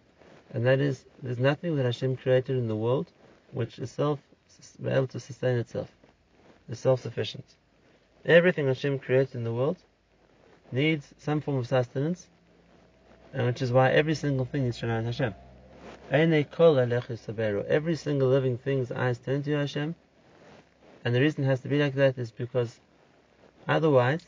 and 0.53 0.67
that 0.67 0.81
is, 0.81 1.07
there's 1.23 1.39
nothing 1.39 1.77
that 1.77 1.87
Hashem 1.87 2.19
created 2.19 2.59
in 2.59 2.69
the 2.69 2.77
world 2.77 3.11
which 3.53 3.79
is 3.79 3.91
self, 3.91 4.21
able 4.85 5.07
to 5.07 5.19
sustain 5.19 5.57
itself 5.57 5.91
is 6.69 6.79
self-sufficient. 6.79 7.47
Everything 8.27 8.67
Hashem 8.67 8.99
creates 8.99 9.35
in 9.35 9.45
the 9.45 9.53
world 9.55 9.79
needs 10.73 11.15
some 11.17 11.41
form 11.41 11.57
of 11.57 11.67
sustenance, 11.67 12.27
and 13.33 13.47
which 13.47 13.63
is 13.63 13.73
why 13.73 13.93
every 13.93 14.15
single 14.15 14.45
thing 14.45 14.67
is 14.67 14.79
Shanaan 14.79 15.05
Hashem. 15.07 15.35
Every 16.11 17.97
single 17.97 18.29
living 18.29 18.59
thing's 18.59 18.93
eyes 18.93 19.19
turn 19.21 19.43
to 19.45 19.53
Hashem, 19.53 19.95
and 21.03 21.15
the 21.15 21.21
reason 21.23 21.45
it 21.45 21.47
has 21.47 21.61
to 21.61 21.69
be 21.69 21.79
like 21.79 21.95
that 21.95 22.19
is 22.19 22.31
because 22.31 22.79
otherwise 23.67 24.27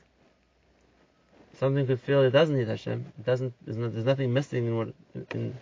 something 1.61 1.87
could 1.87 2.01
feel 2.01 2.23
it 2.23 2.31
doesn't 2.31 2.57
need 2.57 2.69
Hashem. 2.69 3.07
It 3.19 3.25
doesn't. 3.25 3.55
There's, 3.65 3.77
no, 3.77 3.89
there's 3.89 4.05
nothing 4.05 4.33
missing 4.33 4.67
in 4.67 4.77
what 4.77 4.89
in, 5.33 5.55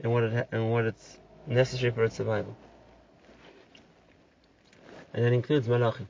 in 0.00 0.10
what 0.10 0.22
it 0.24 0.48
in 0.52 0.70
what 0.70 0.86
it's 0.86 1.18
necessary 1.46 1.92
for 1.92 2.04
its 2.04 2.16
survival 2.16 2.56
and 5.14 5.24
that 5.24 5.32
includes 5.32 5.68
malachim. 5.68 6.06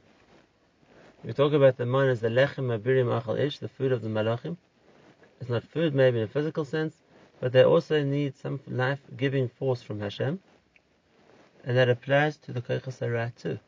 We 1.25 1.33
talk 1.33 1.53
about 1.53 1.77
the 1.77 1.87
man 1.87 2.09
as 2.09 2.21
the 2.21 2.29
lechem 2.29 2.77
abirim 2.77 3.21
achal 3.21 3.39
ish, 3.39 3.59
the 3.59 3.69
food 3.69 3.93
of 3.93 4.03
the 4.03 4.09
malachim. 4.09 4.57
It's 5.41 5.51
not 5.51 5.65
food 5.65 5.95
maybe 5.95 6.19
in 6.19 6.25
a 6.25 6.29
physical 6.29 6.65
sense, 6.65 6.95
but 7.41 7.53
they 7.53 7.65
also 7.65 8.03
need 8.03 8.37
some 8.37 8.61
life-giving 8.69 9.49
force 9.49 9.83
from 9.83 10.01
Hashem, 10.01 10.41
and 11.65 11.77
that 11.77 11.89
applies 11.89 12.37
to 12.39 12.53
the 12.53 12.61
koichas 12.61 13.37
too. 13.37 13.59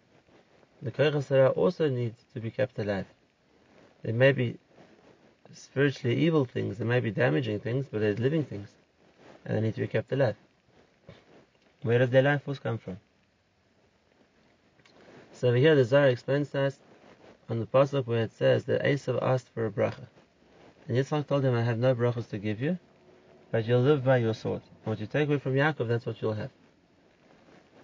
The 0.83 0.93
koichas 0.93 1.57
also 1.57 1.89
needs 1.89 2.23
to 2.35 2.41
be 2.41 2.51
kept 2.51 2.79
alive. 2.79 3.07
There 4.03 4.15
may 4.15 4.33
be 4.33 4.59
spiritually 5.55 6.17
evil 6.17 6.45
things, 6.45 6.79
They 6.79 6.85
may 6.85 7.01
be 7.01 7.11
damaging 7.11 7.61
things, 7.61 7.87
but 7.91 8.01
they're 8.01 8.15
living 8.15 8.45
things, 8.45 8.69
and 9.45 9.57
they 9.57 9.61
need 9.61 9.75
to 9.75 9.81
be 9.81 9.87
kept 9.87 10.13
alive. 10.13 10.37
Where 11.83 11.99
does 11.99 12.11
their 12.11 12.23
life 12.23 12.43
force 12.43 12.59
come 12.59 12.79
from? 12.79 12.99
So 15.33 15.49
over 15.49 15.57
here 15.57 15.75
the 15.75 15.85
Zohar 15.85 16.09
explains 16.09 16.51
to 16.51 16.61
us 16.61 16.79
on 17.49 17.61
the 17.61 17.67
pasuk 17.67 18.07
where 18.07 18.23
it 18.23 18.33
says 18.33 18.65
that 18.65 18.83
Esav 18.83 19.23
asked 19.23 19.49
for 19.53 19.67
a 19.67 19.71
bracha. 19.71 20.07
And 20.89 20.97
Yitzchak 20.97 21.27
told 21.27 21.45
him, 21.45 21.55
I 21.55 21.63
have 21.63 21.79
no 21.79 21.95
brachas 21.95 22.29
to 22.31 22.39
give 22.39 22.61
you, 22.61 22.79
but 23.51 23.67
you'll 23.67 23.81
live 23.81 24.05
by 24.05 24.19
your 24.19 24.35
sword. 24.35 24.63
And 24.85 24.93
what 24.93 25.01
you 25.01 25.07
take 25.07 25.29
away 25.29 25.39
from 25.39 25.55
Yaakov, 25.55 25.89
that's 25.89 26.07
what 26.07 26.23
you'll 26.23 26.35
have. 26.35 26.51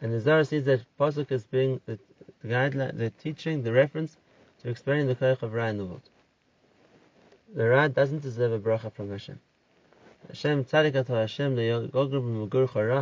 And 0.00 0.12
the 0.12 0.20
Zohar 0.20 0.44
sees 0.44 0.64
that 0.64 0.84
pasuk 0.98 1.30
as 1.30 1.44
being 1.44 1.80
the, 1.86 1.98
the 2.42 2.48
guideline, 2.48 2.96
the 2.96 3.10
teaching, 3.10 3.62
the 3.62 3.72
reference 3.72 4.16
to 4.62 4.70
explaining 4.70 5.08
the 5.08 5.14
koich 5.14 5.42
of 5.42 5.52
Ra 5.52 5.66
in 5.66 5.78
the 5.78 5.84
world. 5.84 6.08
The 7.52 7.68
Ra 7.68 7.88
doesn't 7.88 8.22
deserve 8.22 8.52
a 8.52 8.58
bracha 8.60 8.92
from 8.92 9.10
Hashem. 9.10 9.40
Hashem 10.28 10.64
tzadikat 10.64 11.08
Hashem 11.08 11.56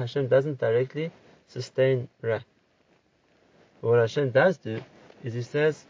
Hashem 0.01 0.29
doesn't 0.29 0.59
directly 0.59 1.11
sustain 1.49 2.09
Ra. 2.23 2.39
But 3.83 3.89
what 3.89 4.01
Hashem 4.01 4.31
does 4.31 4.57
do 4.57 4.81
is 5.23 5.35
He 5.35 5.43
says 5.43 5.85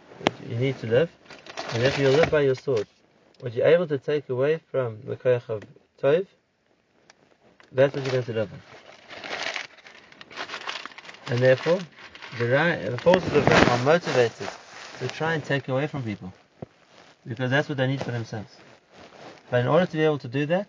you 0.48 0.56
need 0.56 0.76
to 0.80 0.88
live, 0.88 1.10
and 1.72 1.84
if 1.84 1.98
you 1.98 2.08
live 2.08 2.30
by 2.30 2.40
your 2.40 2.56
sword, 2.56 2.86
what 3.40 3.54
you're 3.54 3.66
able 3.66 3.86
to 3.86 3.98
take 3.98 4.28
away 4.28 4.60
from 4.72 4.98
the 5.04 5.14
koyach 5.14 5.48
of 5.48 5.62
Tov, 6.02 6.26
that's 7.70 7.94
what 7.94 8.02
you're 8.04 8.12
going 8.12 8.24
to 8.24 8.32
live 8.32 8.52
on. 8.52 8.60
And 11.30 11.38
therefore, 11.38 11.78
the, 12.38 12.46
the 12.90 12.98
forces 12.98 13.32
of 13.34 13.46
Ra 13.46 13.74
are 13.74 13.84
motivated 13.84 14.48
to 14.98 15.08
try 15.08 15.34
and 15.34 15.44
take 15.44 15.68
away 15.68 15.86
from 15.86 16.02
people, 16.02 16.32
because 17.28 17.50
that's 17.50 17.68
what 17.68 17.76
they 17.76 17.86
need 17.86 18.00
for 18.02 18.10
themselves. 18.10 18.56
But 19.50 19.60
in 19.60 19.68
order 19.68 19.86
to 19.86 19.92
be 19.92 20.02
able 20.02 20.18
to 20.18 20.28
do 20.28 20.46
that, 20.46 20.68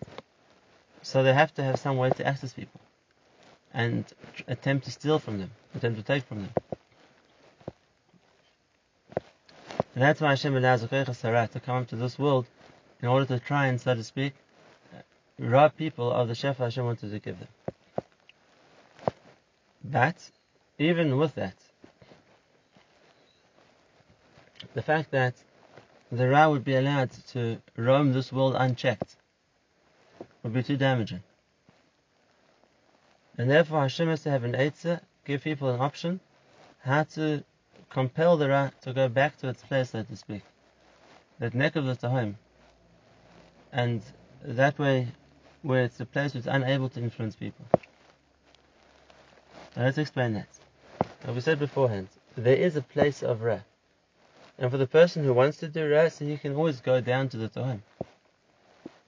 so 1.02 1.22
they 1.22 1.32
have 1.32 1.54
to 1.54 1.62
have 1.62 1.78
some 1.78 1.96
way 1.96 2.10
to 2.10 2.26
access 2.26 2.52
people 2.52 2.80
and 3.72 4.04
attempt 4.46 4.84
to 4.84 4.90
steal 4.90 5.18
from 5.18 5.38
them, 5.38 5.50
attempt 5.74 5.98
to 5.98 6.04
take 6.04 6.24
from 6.24 6.42
them. 6.42 6.50
And 9.94 10.04
that's 10.04 10.20
why 10.20 10.30
Hashem 10.30 10.56
allows 10.56 10.86
Sarah 11.18 11.48
to 11.52 11.60
come 11.60 11.86
to 11.86 11.96
this 11.96 12.18
world 12.18 12.46
in 13.00 13.08
order 13.08 13.24
to 13.26 13.38
try 13.38 13.66
and, 13.66 13.80
so 13.80 13.94
to 13.94 14.04
speak, 14.04 14.34
rob 15.38 15.74
people 15.76 16.12
of 16.12 16.28
the 16.28 16.34
Shefa 16.34 16.58
Hashem 16.58 16.84
wanted 16.84 17.10
to 17.10 17.18
give 17.18 17.38
them. 17.38 17.48
But, 19.82 20.30
even 20.78 21.16
with 21.16 21.34
that, 21.36 21.54
the 24.74 24.82
fact 24.82 25.10
that 25.10 25.34
the 26.10 26.28
Ra 26.28 26.48
would 26.48 26.64
be 26.64 26.74
allowed 26.74 27.10
to 27.28 27.60
roam 27.76 28.12
this 28.12 28.32
world 28.32 28.54
unchecked 28.56 29.16
would 30.42 30.52
be 30.52 30.62
too 30.62 30.76
damaging. 30.76 31.22
And 33.38 33.50
therefore 33.50 33.82
Hashem 33.82 34.08
has 34.08 34.22
to 34.24 34.30
have 34.30 34.44
an 34.44 34.52
Eitzah, 34.52 35.00
give 35.24 35.42
people 35.42 35.70
an 35.70 35.80
option 35.80 36.20
how 36.80 37.04
to 37.04 37.44
compel 37.90 38.36
the 38.36 38.48
Ra 38.48 38.70
to 38.82 38.92
go 38.92 39.08
back 39.08 39.36
to 39.38 39.48
its 39.48 39.62
place, 39.62 39.90
so 39.90 40.02
to 40.02 40.16
speak. 40.16 40.42
That 41.38 41.52
Nekav 41.52 41.88
is 41.88 42.00
home. 42.00 42.36
And 43.72 44.02
that 44.42 44.78
way, 44.78 45.08
where 45.62 45.84
it's 45.84 46.00
a 46.00 46.06
place 46.06 46.34
which 46.34 46.42
is 46.42 46.46
unable 46.46 46.88
to 46.90 47.00
influence 47.00 47.36
people. 47.36 47.64
Now 49.76 49.84
let's 49.84 49.98
explain 49.98 50.34
that. 50.34 50.48
As 51.24 51.34
we 51.34 51.40
said 51.40 51.58
beforehand, 51.58 52.08
there 52.36 52.56
is 52.56 52.76
a 52.76 52.82
place 52.82 53.22
of 53.22 53.42
Ra. 53.42 53.60
And 54.60 54.70
for 54.70 54.76
the 54.76 54.86
person 54.86 55.24
who 55.24 55.32
wants 55.32 55.56
to 55.58 55.68
do 55.68 55.90
Ra, 55.90 56.08
so 56.08 56.24
he 56.24 56.36
can 56.36 56.54
always 56.54 56.80
go 56.80 57.00
down 57.00 57.28
to 57.30 57.36
the 57.36 57.48
Tehom. 57.48 57.80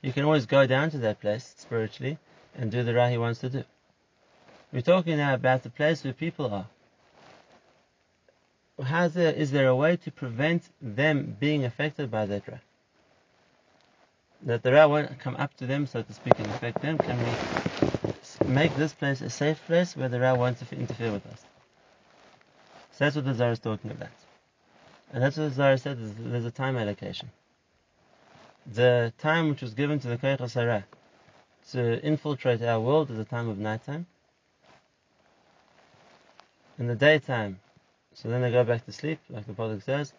You 0.01 0.13
can 0.13 0.25
always 0.25 0.47
go 0.47 0.67
down 0.67 0.91
to 0.91 0.99
that 0.99 1.21
place 1.21 1.55
spiritually 1.57 2.19
and 2.57 2.73
do 2.73 2.83
the 2.83 2.95
Ra 2.95 3.09
he 3.09 3.19
wants 3.19 3.41
to 3.41 3.51
do. 3.51 3.65
We're 4.73 4.81
talking 4.81 5.19
now 5.19 5.35
about 5.35 5.63
the 5.63 5.71
place 5.71 6.03
where 6.03 6.15
people 6.15 6.53
are 6.53 6.67
has 8.83 9.15
there, 9.15 9.33
is 9.33 9.51
there 9.51 9.69
a 9.69 9.77
way 9.77 9.97
to 9.97 10.11
prevent 10.11 10.63
them 10.81 11.37
being 11.39 11.65
affected 11.65 12.11
by 12.11 12.27
that 12.27 12.49
ra? 12.49 12.59
That 14.43 14.63
the 14.63 14.73
ra 14.73 14.87
won't 14.87 15.19
come 15.21 15.37
up 15.37 15.55
to 15.59 15.67
them, 15.67 15.87
so 15.87 16.03
to 16.03 16.13
speak, 16.13 16.39
and 16.39 16.47
affect 16.49 16.83
them? 16.83 16.99
Can 16.99 17.19
we 17.19 18.49
make 18.49 18.75
this 18.77 18.93
place 18.93 19.21
a 19.21 19.31
safe 19.31 19.65
place 19.67 19.97
where 19.97 20.09
the 20.09 20.19
ra 20.19 20.35
won't 20.35 20.61
interfere 20.73 21.13
with 21.13 21.27
us? 21.27 21.45
So 22.93 23.05
that's 23.05 23.17
what 23.17 23.25
the 23.25 23.35
Zohar 23.35 23.53
is 23.53 23.61
talking 23.61 23.91
about. 23.91 24.11
And 25.13 25.23
that's 25.23 25.37
what 25.37 25.51
the 25.51 25.55
Zohar 25.55 25.77
said, 25.77 25.99
there's 26.19 26.47
a 26.47 26.51
time 26.51 26.77
allocation. 26.77 27.31
The 28.67 29.13
time 29.19 29.51
which 29.51 29.61
was 29.61 29.75
given 29.75 29.99
to 30.01 30.09
the 30.09 30.17
Koyach 30.17 30.49
Sarah 30.49 30.85
to 31.73 32.03
infiltrate 32.03 32.63
our 32.63 32.81
world 32.81 33.11
is 33.11 33.19
the 33.19 33.25
time 33.25 33.49
of 33.49 33.59
nighttime. 33.59 34.07
In 36.79 36.87
the 36.87 36.95
daytime, 36.95 37.61
so 38.15 38.29
then 38.29 38.41
they 38.41 38.51
go 38.51 38.65
back 38.65 38.87
to 38.87 38.93
sleep, 38.93 39.21
like 39.29 39.47
the 39.47 39.53
Pasuk 39.53 39.83
says, 39.83 40.13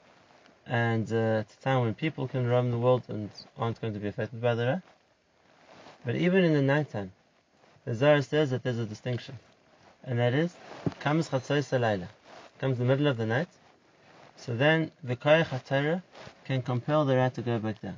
and 0.67 1.11
uh, 1.11 1.41
it's 1.41 1.55
a 1.55 1.61
time 1.61 1.81
when 1.81 1.93
people 1.95 2.27
can 2.27 2.47
roam 2.47 2.69
the 2.69 2.77
world 2.77 3.03
and 3.07 3.29
aren't 3.57 3.81
going 3.81 3.93
to 3.93 3.99
be 3.99 4.07
affected 4.07 4.41
by 4.41 4.53
the 4.53 4.65
Ra. 4.67 4.79
But 6.05 6.15
even 6.15 6.43
in 6.43 6.53
the 6.53 6.61
nighttime, 6.61 7.11
the 7.85 7.95
Zohar 7.95 8.21
says 8.21 8.51
that 8.51 8.63
there's 8.63 8.77
a 8.77 8.85
distinction, 8.85 9.39
and 10.03 10.19
that 10.19 10.33
is, 10.33 10.53
comes 10.99 11.29
Chatzai 11.29 11.59
Salayla, 11.59 12.07
comes 12.59 12.77
the 12.77 12.85
middle 12.85 13.07
of 13.07 13.17
the 13.17 13.25
night, 13.25 13.49
so 14.45 14.53
then 14.53 14.91
the 15.01 15.15
Koyach 15.15 15.45
HaTorah 15.45 16.03
can 16.43 16.61
compel 16.61 17.05
the 17.05 17.15
Ra 17.15 17.29
to 17.29 17.41
go 17.41 17.59
back 17.59 17.81
down. 17.81 17.97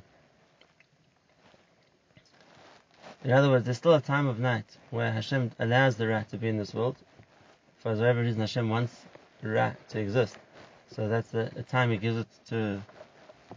In 3.24 3.32
other 3.32 3.50
words, 3.50 3.64
there's 3.64 3.78
still 3.78 3.94
a 3.94 4.00
time 4.00 4.28
of 4.28 4.38
night 4.38 4.76
where 4.90 5.10
Hashem 5.10 5.50
allows 5.58 5.96
the 5.96 6.06
Ra 6.06 6.22
to 6.30 6.36
be 6.36 6.48
in 6.48 6.56
this 6.56 6.72
world. 6.72 6.98
For 7.78 7.96
whatever 7.96 8.20
reason 8.20 8.40
Hashem 8.40 8.68
wants 8.68 8.94
Ra 9.42 9.72
to 9.88 9.98
exist. 9.98 10.36
So 10.92 11.08
that's 11.08 11.30
the, 11.30 11.50
the 11.52 11.64
time 11.64 11.90
he 11.90 11.96
gives 11.96 12.18
it 12.18 12.28
to, 12.50 12.80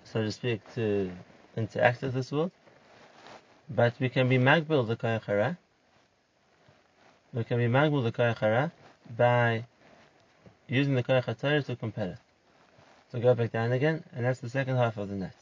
so 0.03 0.23
to 0.23 0.31
speak, 0.31 0.61
to 0.73 1.11
interact 1.55 2.01
with 2.01 2.15
this 2.15 2.31
world. 2.31 2.51
But 3.69 3.93
we 3.99 4.09
can 4.09 4.27
be 4.27 4.39
magbil 4.39 4.87
the 4.87 4.95
koyach 4.95 5.25
hara. 5.25 5.59
We 7.33 7.43
can 7.43 7.59
be 7.59 7.67
magbil 7.67 8.03
the 8.03 8.11
koyach 8.11 8.39
hara 8.39 8.71
by 9.15 9.65
using 10.67 10.95
the 10.95 11.03
koyach 11.03 11.25
HaTorah 11.25 11.63
to 11.67 11.75
compel 11.75 12.07
it. 12.07 12.17
So 13.11 13.19
go 13.19 13.33
back 13.33 13.51
down 13.51 13.71
again, 13.71 14.03
and 14.13 14.23
that's 14.23 14.39
the 14.39 14.49
second 14.49 14.75
half 14.75 14.97
of 14.97 15.09
the 15.09 15.15
net. 15.15 15.35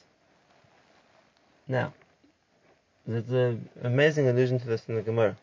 Now, 1.68 1.94
there's 3.06 3.30
an 3.30 3.68
amazing 3.84 4.30
allusion 4.30 4.60
to 4.60 4.68
this 4.68 4.86
in 4.88 4.96
the 4.96 5.02
Gemara. 5.02 5.36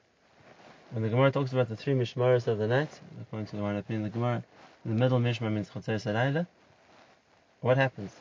When 0.93 1.03
the 1.03 1.11
Gemara 1.11 1.31
talks 1.31 1.53
about 1.53 1.69
the 1.69 1.77
three 1.77 1.93
mishmaras 1.93 2.47
of 2.47 2.59
the 2.59 2.67
night, 2.67 2.89
according 3.21 3.47
to 3.49 3.57
the 3.57 3.63
one 3.63 3.77
opinion 3.77 4.07
in 4.07 4.11
the 4.11 4.15
Gemara, 4.15 4.43
the 4.87 4.95
middle 4.95 5.19
mishmar 5.19 5.53
means 5.53 5.69
Chotzei 5.69 5.97
Salayla. 6.03 6.47
What 7.61 7.77
happens? 7.77 8.13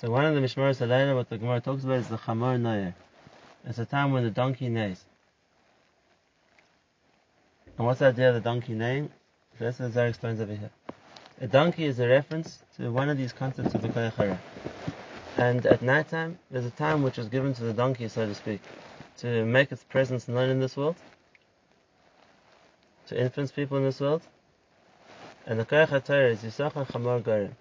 So 0.00 0.10
one 0.10 0.24
of 0.24 0.34
the 0.34 0.40
mishmaras 0.40 0.78
Salayla, 0.78 1.14
what 1.14 1.28
the 1.28 1.36
Gemara 1.36 1.60
talks 1.60 1.84
about 1.84 1.98
is 1.98 2.08
the 2.08 2.16
Chamor 2.16 2.58
Noyer. 2.58 2.94
It's 3.66 3.78
a 3.78 3.84
time 3.84 4.12
when 4.12 4.24
the 4.24 4.30
donkey 4.30 4.68
neighs. 4.68 5.04
And 7.76 7.86
what's 7.86 7.98
the 7.98 8.06
idea 8.06 8.28
of 8.30 8.36
the 8.36 8.40
donkey 8.40 8.74
neighing? 8.74 9.10
That's 9.58 9.78
what 9.80 9.92
Zara 9.92 10.08
explains 10.08 10.40
over 10.40 10.54
here. 10.54 10.70
A 11.40 11.46
donkey 11.46 11.84
is 11.84 12.00
a 12.00 12.08
reference 12.08 12.58
to 12.76 12.90
one 12.90 13.08
of 13.08 13.16
these 13.16 13.32
concepts 13.32 13.72
of 13.72 13.80
the 13.80 13.88
Koyach 13.88 14.38
And 15.36 15.64
at 15.66 15.82
night 15.82 16.08
time, 16.08 16.36
there's 16.50 16.64
a 16.64 16.70
time 16.70 17.04
which 17.04 17.16
is 17.16 17.28
given 17.28 17.54
to 17.54 17.62
the 17.62 17.72
donkey, 17.72 18.08
so 18.08 18.26
to 18.26 18.34
speak, 18.34 18.60
to 19.18 19.44
make 19.44 19.70
its 19.70 19.84
presence 19.84 20.26
known 20.26 20.50
in 20.50 20.58
this 20.58 20.76
world, 20.76 20.96
to 23.06 23.20
influence 23.20 23.52
people 23.52 23.76
in 23.76 23.84
this 23.84 24.00
world. 24.00 24.22
And 25.46 25.60
the 25.60 25.64
Koyach 25.64 26.10
is 26.32 26.42
Yisachar 26.42 26.84
Chamor 26.88 27.22
Gorim. 27.22 27.52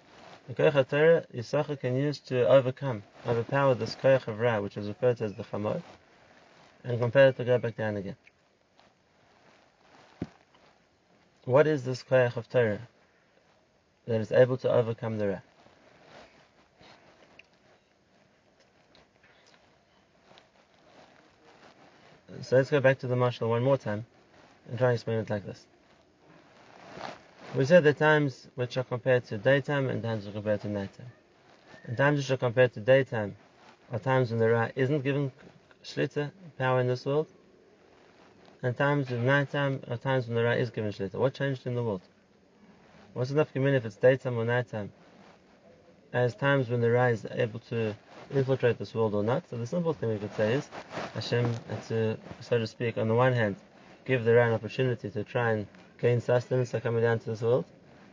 The 0.48 0.56
Koyach 0.56 1.28
Yisachar 1.36 1.80
can 1.80 1.96
use 1.98 2.18
to 2.22 2.48
overcome, 2.48 3.04
overpower 3.28 3.76
this 3.76 3.96
Koyach 3.96 4.28
of 4.28 4.40
Ra, 4.40 4.60
which 4.60 4.76
is 4.78 4.88
referred 4.88 5.18
to 5.18 5.26
as 5.26 5.36
the 5.36 5.44
Chamor, 5.44 5.84
and 6.84 7.00
compare 7.00 7.28
it 7.28 7.38
to 7.38 7.46
go 7.46 7.60
back 7.60 7.78
down 7.78 7.98
again. 7.98 8.16
What 11.46 11.68
is 11.68 11.84
this 11.84 12.02
Koyach 12.02 12.38
of 12.38 12.50
Torah? 12.50 12.80
That 14.08 14.22
is 14.22 14.32
able 14.32 14.58
to 14.58 14.72
overcome 14.72 15.18
the 15.18 15.28
wrath. 15.28 15.44
So 22.42 22.56
let's 22.56 22.70
go 22.70 22.80
back 22.80 23.00
to 23.00 23.08
the 23.08 23.16
mashal 23.16 23.50
one 23.50 23.64
more 23.64 23.78
time 23.78 24.06
and 24.70 24.78
try 24.78 24.90
and 24.90 24.96
explain 24.96 25.20
it 25.20 25.30
like 25.30 25.46
this. 25.46 25.66
We 27.56 27.66
said 27.66 27.84
the 27.84 27.94
times 27.94 28.48
which 28.56 28.78
are 28.78 28.84
compared 28.84 29.26
to 29.26 29.38
daytime 29.38 29.90
and 29.90 30.04
times 30.04 30.26
which 30.26 30.34
are 30.34 30.38
compared 30.38 30.62
to 30.62 30.68
nighttime. 30.70 31.12
And 31.86 31.98
times 31.98 32.20
which 32.20 32.32
are 32.32 32.38
compared 32.38 32.74
to 32.74 32.80
daytime 32.80 33.36
are 33.92 34.00
times 34.00 34.30
when 34.30 34.40
the 34.40 34.50
Ra 34.50 34.70
isn't 34.76 35.02
given 35.02 35.32
Shlita, 35.84 36.32
power 36.58 36.82
in 36.82 36.88
this 36.88 37.06
world, 37.06 37.28
and 38.62 38.78
times 38.78 39.12
of 39.12 39.22
nighttime 39.22 39.82
are 39.90 39.98
times 39.98 40.28
when 40.28 40.36
the 40.36 40.44
Ra 40.44 40.52
is 40.52 40.70
given 40.70 40.92
Shlita. 40.92 41.16
What 41.16 41.34
changed 41.34 41.66
in 41.66 41.76
the 41.76 41.84
world? 41.84 42.02
What's 43.18 43.32
enough 43.32 43.52
commun 43.52 43.74
if 43.74 43.84
it's 43.84 43.96
daytime 43.96 44.38
or 44.38 44.46
nighttime? 44.46 44.92
As 46.14 46.36
times 46.36 46.70
when 46.70 46.82
the 46.82 46.92
Ra 46.92 47.06
is 47.06 47.26
able 47.32 47.60
to 47.62 47.96
infiltrate 48.32 48.78
this 48.78 48.94
world 48.94 49.16
or 49.16 49.24
not. 49.24 49.50
So 49.50 49.58
the 49.58 49.66
simple 49.66 49.92
thing 49.92 50.10
we 50.10 50.20
could 50.20 50.36
say 50.36 50.54
is 50.54 50.70
Hashem 51.16 51.52
to, 51.88 52.16
so 52.42 52.60
to 52.60 52.68
speak, 52.68 52.96
on 52.96 53.08
the 53.08 53.16
one 53.16 53.34
hand, 53.34 53.56
give 54.06 54.24
the 54.24 54.36
Ra 54.36 54.46
an 54.46 54.54
opportunity 54.54 55.10
to 55.10 55.24
try 55.24 55.54
and 55.54 55.66
gain 55.98 56.22
sustenance 56.22 56.74
by 56.74 56.80
coming 56.80 57.02
down 57.02 57.18
to 57.18 57.32
this 57.32 57.42
world. 57.42 57.66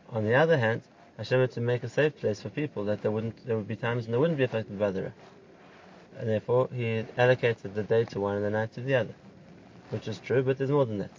On 0.09 0.23
the 0.23 0.33
other 0.33 0.57
hand, 0.57 0.81
Hashem 1.17 1.39
had 1.39 1.51
to 1.51 1.61
make 1.61 1.83
a 1.83 1.89
safe 1.89 2.17
place 2.17 2.41
for 2.41 2.49
people 2.49 2.83
that 2.85 3.03
there 3.03 3.11
wouldn't 3.11 3.45
there 3.45 3.57
would 3.57 3.67
be 3.67 3.75
times 3.75 4.05
when 4.05 4.13
they 4.13 4.17
wouldn't 4.17 4.39
be 4.39 4.45
affected 4.45 4.79
by 4.79 4.89
the 4.89 5.03
Ra. 5.03 5.09
And 6.17 6.27
therefore 6.27 6.67
he 6.73 7.05
allocated 7.15 7.75
the 7.75 7.83
day 7.83 8.05
to 8.05 8.19
one 8.19 8.37
and 8.37 8.45
the 8.45 8.49
night 8.49 8.73
to 8.73 8.81
the 8.81 8.95
other. 8.95 9.13
Which 9.91 10.07
is 10.07 10.17
true, 10.17 10.41
but 10.41 10.57
there's 10.57 10.71
more 10.71 10.87
than 10.87 10.97
that. 10.97 11.11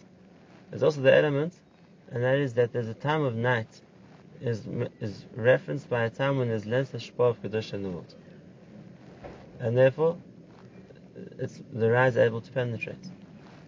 There's 0.71 0.83
also 0.83 1.03
the 1.03 1.15
element 1.15 1.55
and 2.13 2.23
that 2.23 2.39
is 2.39 2.55
that 2.55 2.73
there's 2.73 2.89
a 2.89 2.95
time 2.95 3.23
of 3.23 3.35
night 3.35 3.81
is 4.41 4.67
is 5.01 5.25
referenced 5.35 5.89
by 5.89 6.05
a 6.05 6.11
time 6.11 6.39
when 6.39 6.49
there's 6.49 6.67
less 6.67 6.91
shpah 6.93 7.31
of 7.31 7.43
kedusha 7.43 7.75
in 7.75 7.83
the 7.83 7.91
world, 7.91 8.15
and 9.61 9.77
therefore 9.77 10.19
it's 11.39 11.63
the 11.73 11.91
Ra 11.91 12.05
is 12.05 12.17
able 12.17 12.41
to 12.41 12.53
penetrate. 12.53 13.11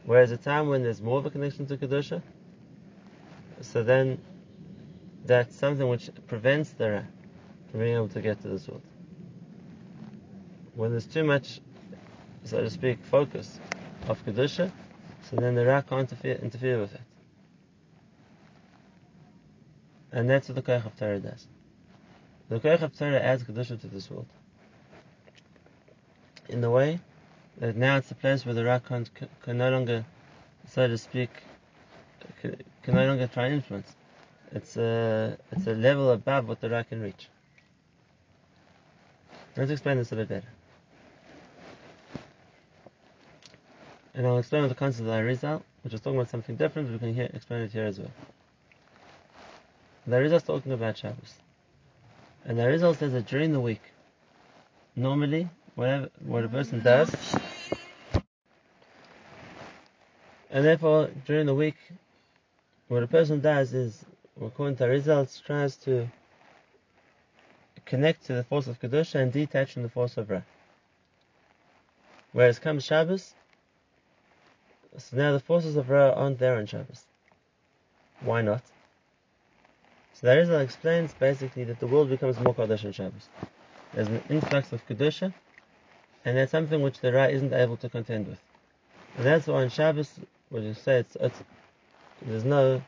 Whereas 0.05 0.31
a 0.31 0.37
time 0.37 0.69
when 0.69 0.83
there's 0.83 1.03
more 1.03 1.19
of 1.19 1.27
a 1.27 1.31
connection 1.31 1.67
to 1.67 1.77
kedusha, 1.77 2.23
so 3.61 3.83
then 3.83 4.21
that's 5.25 5.55
something 5.57 5.89
which 5.89 6.11
prevents 6.27 6.71
the 6.71 6.91
Ra 6.91 7.03
from 7.71 7.81
being 7.81 7.95
able 7.95 8.09
to 8.09 8.21
get 8.21 8.41
to 8.43 8.49
this 8.49 8.69
world. 8.69 8.83
When 10.75 10.91
there's 10.91 11.07
too 11.07 11.25
much, 11.25 11.61
so 12.45 12.63
to 12.63 12.71
speak, 12.71 12.99
focus 13.05 13.59
of 14.07 14.25
kedusha, 14.25 14.71
so 15.29 15.37
then 15.37 15.55
the 15.55 15.67
Ra 15.67 15.83
can't 15.83 16.11
interfere, 16.11 16.37
interfere 16.37 16.81
with 16.81 16.95
it. 16.95 17.01
And 20.13 20.29
that's 20.29 20.49
what 20.49 20.57
the 20.57 20.63
Koyach 20.63 20.87
of 20.87 20.97
Torah 20.97 21.21
does. 21.21 21.47
The 22.49 22.61
Koyach 22.61 22.83
of 22.83 22.97
Torah 22.97 23.21
adds 23.21 23.43
Kedusha 23.43 23.81
to 23.81 23.87
this 23.89 24.11
world. 24.11 24.27
In 26.49 26.61
the 26.63 26.71
way 26.71 27.01
that 27.59 27.77
now 27.77 27.99
it's 27.99 28.11
a 28.11 28.15
place 28.15 28.47
where 28.47 28.55
the 28.55 28.65
Ra 28.65 28.79
can, 28.79 29.07
no 29.47 29.71
longer, 29.71 30.05
so 30.69 30.89
to 30.89 30.97
speak, 30.97 31.31
can, 32.41 32.57
can 32.83 32.95
no 32.95 33.07
longer 33.07 33.27
try 33.27 33.47
and 33.47 33.55
influence. 33.57 33.95
It's 34.53 34.79
a, 34.79 35.37
it's 35.53 35.67
a 35.67 35.75
level 35.75 36.11
above 36.11 36.49
what 36.49 36.61
the 36.61 36.71
Ra 36.71 36.85
can 36.85 37.03
reach. 37.03 37.29
Let's 39.57 39.71
explain 39.71 39.99
this 39.99 40.13
a 40.13 40.17
bit 40.17 40.29
better. 40.29 40.47
And 44.15 44.27
I'll 44.27 44.39
explain 44.39 44.67
the 44.69 44.75
concept 44.75 45.01
of 45.01 45.07
the 45.07 45.13
Arizal, 45.13 45.63
which 45.83 45.93
is 45.93 46.01
talking 46.01 46.19
about 46.19 46.31
something 46.31 46.57
different, 46.57 46.89
but 46.89 46.95
we 46.95 46.99
can 46.99 47.15
hear, 47.15 47.31
explain 47.35 47.63
it 47.63 47.73
here 47.73 47.85
as 47.85 47.99
well. 47.99 48.11
The 50.09 50.17
Arizal 50.17 50.37
is 50.37 50.43
talking 50.43 50.73
about 50.73 50.97
Shabbos. 50.97 51.35
And 52.47 52.59
the 52.59 52.63
Arizal 52.63 52.97
says 52.97 53.13
that 53.13 53.27
during 53.27 53.53
the 53.53 53.61
week, 53.61 53.83
normally, 54.97 55.51
whatever, 55.75 56.09
what 56.25 56.45
a 56.45 56.49
person 56.49 56.81
does, 56.81 57.15
and 60.51 60.65
therefore, 60.65 61.11
during 61.27 61.45
the 61.45 61.55
week, 61.55 61.77
what 62.89 63.03
a 63.03 63.07
person 63.07 63.41
does 63.41 63.75
is, 63.75 64.03
according 64.41 64.77
to 64.77 64.85
Arizal, 64.85 65.29
tries 65.45 65.77
to 65.77 66.09
connect 67.85 68.25
to 68.29 68.33
the 68.33 68.45
force 68.45 68.67
of 68.67 68.81
Kedusha 68.81 69.17
and 69.17 69.31
detach 69.31 69.75
from 69.75 69.83
the 69.83 69.91
force 69.91 70.17
of 70.17 70.31
Ra. 70.31 70.41
Whereas 72.33 72.59
comes 72.59 72.87
Shabbos, 72.87 73.35
so 74.97 75.19
now 75.19 75.33
the 75.33 75.41
forces 75.41 75.77
of 75.77 75.91
Ra 75.91 76.13
aren't 76.13 76.39
there 76.39 76.57
on 76.57 76.65
Shabbos. 76.65 77.05
Why 78.23 78.41
not? 78.41 78.63
So 80.21 80.27
the 80.27 80.33
Arizal 80.33 80.61
explains 80.61 81.13
basically 81.13 81.63
that 81.63 81.79
the 81.79 81.87
world 81.87 82.11
becomes 82.11 82.41
more 82.41 82.53
Kaddish 82.53 82.85
on 82.85 82.91
Shabbos. 82.91 83.29
There's 83.95 84.09
an 84.09 84.21
influx 84.29 84.73
of 84.73 84.85
Kedusha, 84.89 85.33
and 86.25 86.37
that's 86.37 86.51
something 86.51 86.83
which 86.83 86.99
the 86.99 87.13
Ra 87.13 87.27
isn't 87.27 87.53
able 87.53 87.77
to 87.77 87.89
contend 87.89 88.27
with. 88.27 88.41
And 89.17 89.25
that's 89.25 89.47
why 89.47 89.63
on 89.63 89.69
Shabbos, 89.69 90.19
when 90.49 90.65
you 90.65 90.75
say 90.75 90.99
it's, 90.99 91.15
it's, 91.21 91.41
there's 92.23 92.45
no 92.45 92.83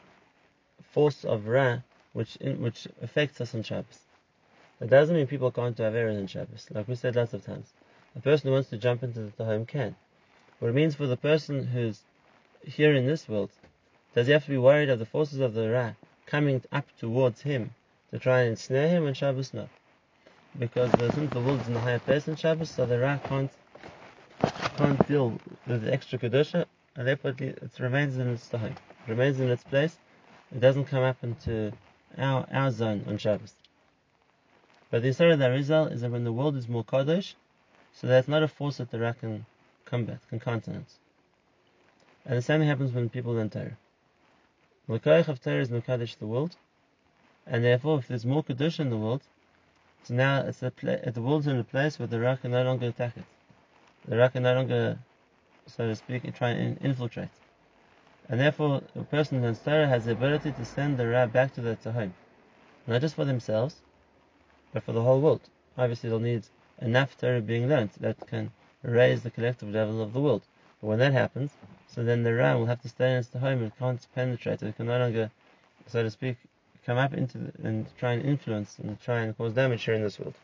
force 0.91 1.25
of 1.25 1.47
Ra 1.47 1.79
which 2.15 2.35
in, 2.37 2.61
which 2.61 2.89
affects 3.01 3.41
us 3.41 3.55
on 3.55 3.63
Shabbos. 3.63 4.01
That 4.81 4.91
doesn't 4.91 5.15
mean 5.15 5.29
people 5.29 5.53
can't 5.53 5.77
do 5.77 5.85
Averas 5.85 6.19
on 6.19 6.27
Shabbos, 6.27 6.67
like 6.73 6.89
we 6.89 6.97
said 6.97 7.15
lots 7.15 7.33
of 7.33 7.47
times. 7.47 7.73
A 8.17 8.21
person 8.21 8.49
who 8.49 8.55
wants 8.55 8.71
to 8.71 8.77
jump 8.77 9.05
into 9.05 9.33
the 9.37 9.45
home 9.45 9.67
can. 9.67 9.95
What 10.59 10.71
it 10.71 10.75
means 10.75 10.97
for 10.97 11.07
the 11.07 11.17
person 11.17 11.69
who's 11.69 12.01
here 12.67 12.93
in 12.93 13.07
this 13.07 13.29
world, 13.29 13.51
does 14.17 14.27
he 14.27 14.33
have 14.33 14.47
to 14.47 14.51
be 14.51 14.59
worried 14.59 14.91
of 14.91 14.99
the 14.99 15.07
forces 15.07 15.39
of 15.39 15.55
the 15.55 15.71
Ra 15.71 15.93
coming 16.31 16.63
up 16.71 16.87
towards 16.99 17.43
him 17.43 17.75
to 18.11 18.19
try 18.19 18.43
and 18.43 18.51
ensnare 18.51 18.89
him 18.89 19.07
on 19.07 19.15
Shabbos? 19.15 19.53
No. 19.53 19.69
Because 20.59 20.91
the, 20.93 21.41
world 21.41 21.61
is 21.61 21.69
in 21.69 21.75
the 21.75 21.81
higher 21.81 21.99
place 21.99 22.29
on 22.29 22.37
Shabbos, 22.37 22.71
so 22.71 22.87
the 22.87 22.99
Ra 22.99 23.19
can't, 23.25 23.51
can't 24.77 25.09
deal 25.09 25.39
with 25.67 25.83
the 25.83 25.93
extra 25.93 26.19
Kedusha, 26.19 26.67
and 26.97 27.07
therefore 27.07 27.35
it 27.39 27.73
remains 27.79 28.17
in 28.17 28.29
its 28.29 28.49
time. 28.49 28.75
Remains 29.07 29.41
in 29.41 29.49
its 29.49 29.65
place. 29.65 29.97
It 30.55 30.61
doesn't 30.61 30.87
come 30.87 31.03
up 31.03 31.17
into 31.23 31.73
our, 32.17 32.47
our 32.53 32.71
zone 32.71 33.05
on 33.07 33.19
Shabbos. 33.19 33.55
But 34.91 35.03
the 35.03 35.11
the 35.11 35.25
Arizal 35.25 35.93
is 35.93 36.01
that 36.01 36.11
when 36.11 36.25
the 36.25 36.33
world 36.33 36.57
is 36.57 36.69
more 36.69 36.85
Kaddish, 36.85 37.37
so 37.93 38.07
that's 38.07 38.29
not 38.29 38.43
a 38.43 38.49
force 38.49 38.79
that 38.79 38.91
the 38.91 38.99
Ra 38.99 39.13
can 39.13 39.47
combat, 39.85 40.19
can 40.29 40.41
countenance. 40.41 40.99
And 42.25 42.37
the 42.37 42.43
same 42.43 42.61
happens 42.61 42.93
when 42.93 43.09
people 43.09 43.35
learn 43.35 43.51
Torah. 43.51 43.77
The 44.91 44.99
Koyach 44.99 45.29
of 45.29 45.41
Torah 45.41 45.61
is 45.61 45.69
Mekadesh 45.69 46.19
the 46.19 46.27
world, 46.27 46.57
and 47.47 47.63
therefore, 47.63 48.01
if 48.01 48.09
there's 48.09 48.27
more 48.27 48.43
Kedusha 48.43 48.81
in 48.81 48.91
the 48.91 48.97
world, 48.97 49.23
so 50.03 50.15
now 50.15 50.41
it's 50.41 50.65
a 50.65 50.73
pla- 50.73 50.95
uh, 51.07 51.13
the 51.13 51.23
world's 51.23 51.47
in 51.47 51.57
a 51.61 51.63
place 51.63 51.97
where 51.97 52.09
the 52.09 52.19
Ra 52.19 52.35
can 52.35 52.51
no 52.51 52.65
longer 52.65 52.89
attack 52.89 53.17
it. 53.17 53.23
The 54.09 54.17
Ra 54.17 54.27
can 54.27 54.43
no 54.43 54.53
longer, 54.53 54.99
so 55.69 55.87
to 55.87 55.95
speak, 55.95 56.35
try 56.35 56.51
and 56.51 56.77
infiltrate. 56.83 57.29
And 58.29 58.41
therefore, 58.41 58.83
a 58.97 59.05
person 59.05 59.41
who 59.41 59.55
Torah 59.55 59.87
has 59.87 60.07
the 60.07 60.11
ability 60.11 60.51
to 60.51 60.65
send 60.65 60.97
the 60.97 61.07
Ra 61.07 61.27
back 61.27 61.55
to 61.55 61.61
their 61.61 61.93
home. 61.93 62.15
Not 62.89 63.01
just 63.01 63.15
for 63.15 63.25
themselves, 63.25 63.77
but 64.75 64.83
for 64.83 64.91
the 64.91 65.03
whole 65.03 65.21
world. 65.21 65.43
Obviously, 65.79 66.11
they'll 66.11 66.19
need 66.19 66.43
enough 66.83 67.17
Torah 67.17 67.41
being 67.41 67.69
learned 67.69 67.91
that 68.01 68.27
can 68.27 68.51
raise 68.83 69.23
the 69.23 69.31
collective 69.31 69.69
level 69.71 70.03
of 70.03 70.13
the 70.13 70.21
world. 70.21 70.43
But 70.81 70.89
when 70.89 70.99
that 70.99 71.13
happens, 71.13 71.53
so 71.93 72.05
then 72.05 72.23
the 72.23 72.33
ram 72.33 72.59
will 72.59 72.67
have 72.67 72.81
to 72.83 72.89
stay 72.89 73.13
in 73.13 73.19
its 73.19 73.33
home 73.33 73.63
and 73.63 73.77
can't 73.79 74.07
penetrate. 74.15 74.63
It 74.63 74.77
can 74.77 74.87
no 74.87 74.99
longer, 74.99 75.31
so 75.87 76.03
to 76.03 76.11
speak, 76.11 76.37
come 76.87 76.99
up 76.99 77.13
into 77.13 77.39
the, 77.39 77.53
and 77.65 77.87
try 77.99 78.13
and 78.13 78.25
influence 78.25 78.79
and 78.79 79.01
try 79.01 79.21
and 79.21 79.37
cause 79.37 79.53
damage 79.53 79.85
here 79.85 79.95
in 79.95 80.03
this 80.03 80.19
world. 80.19 80.35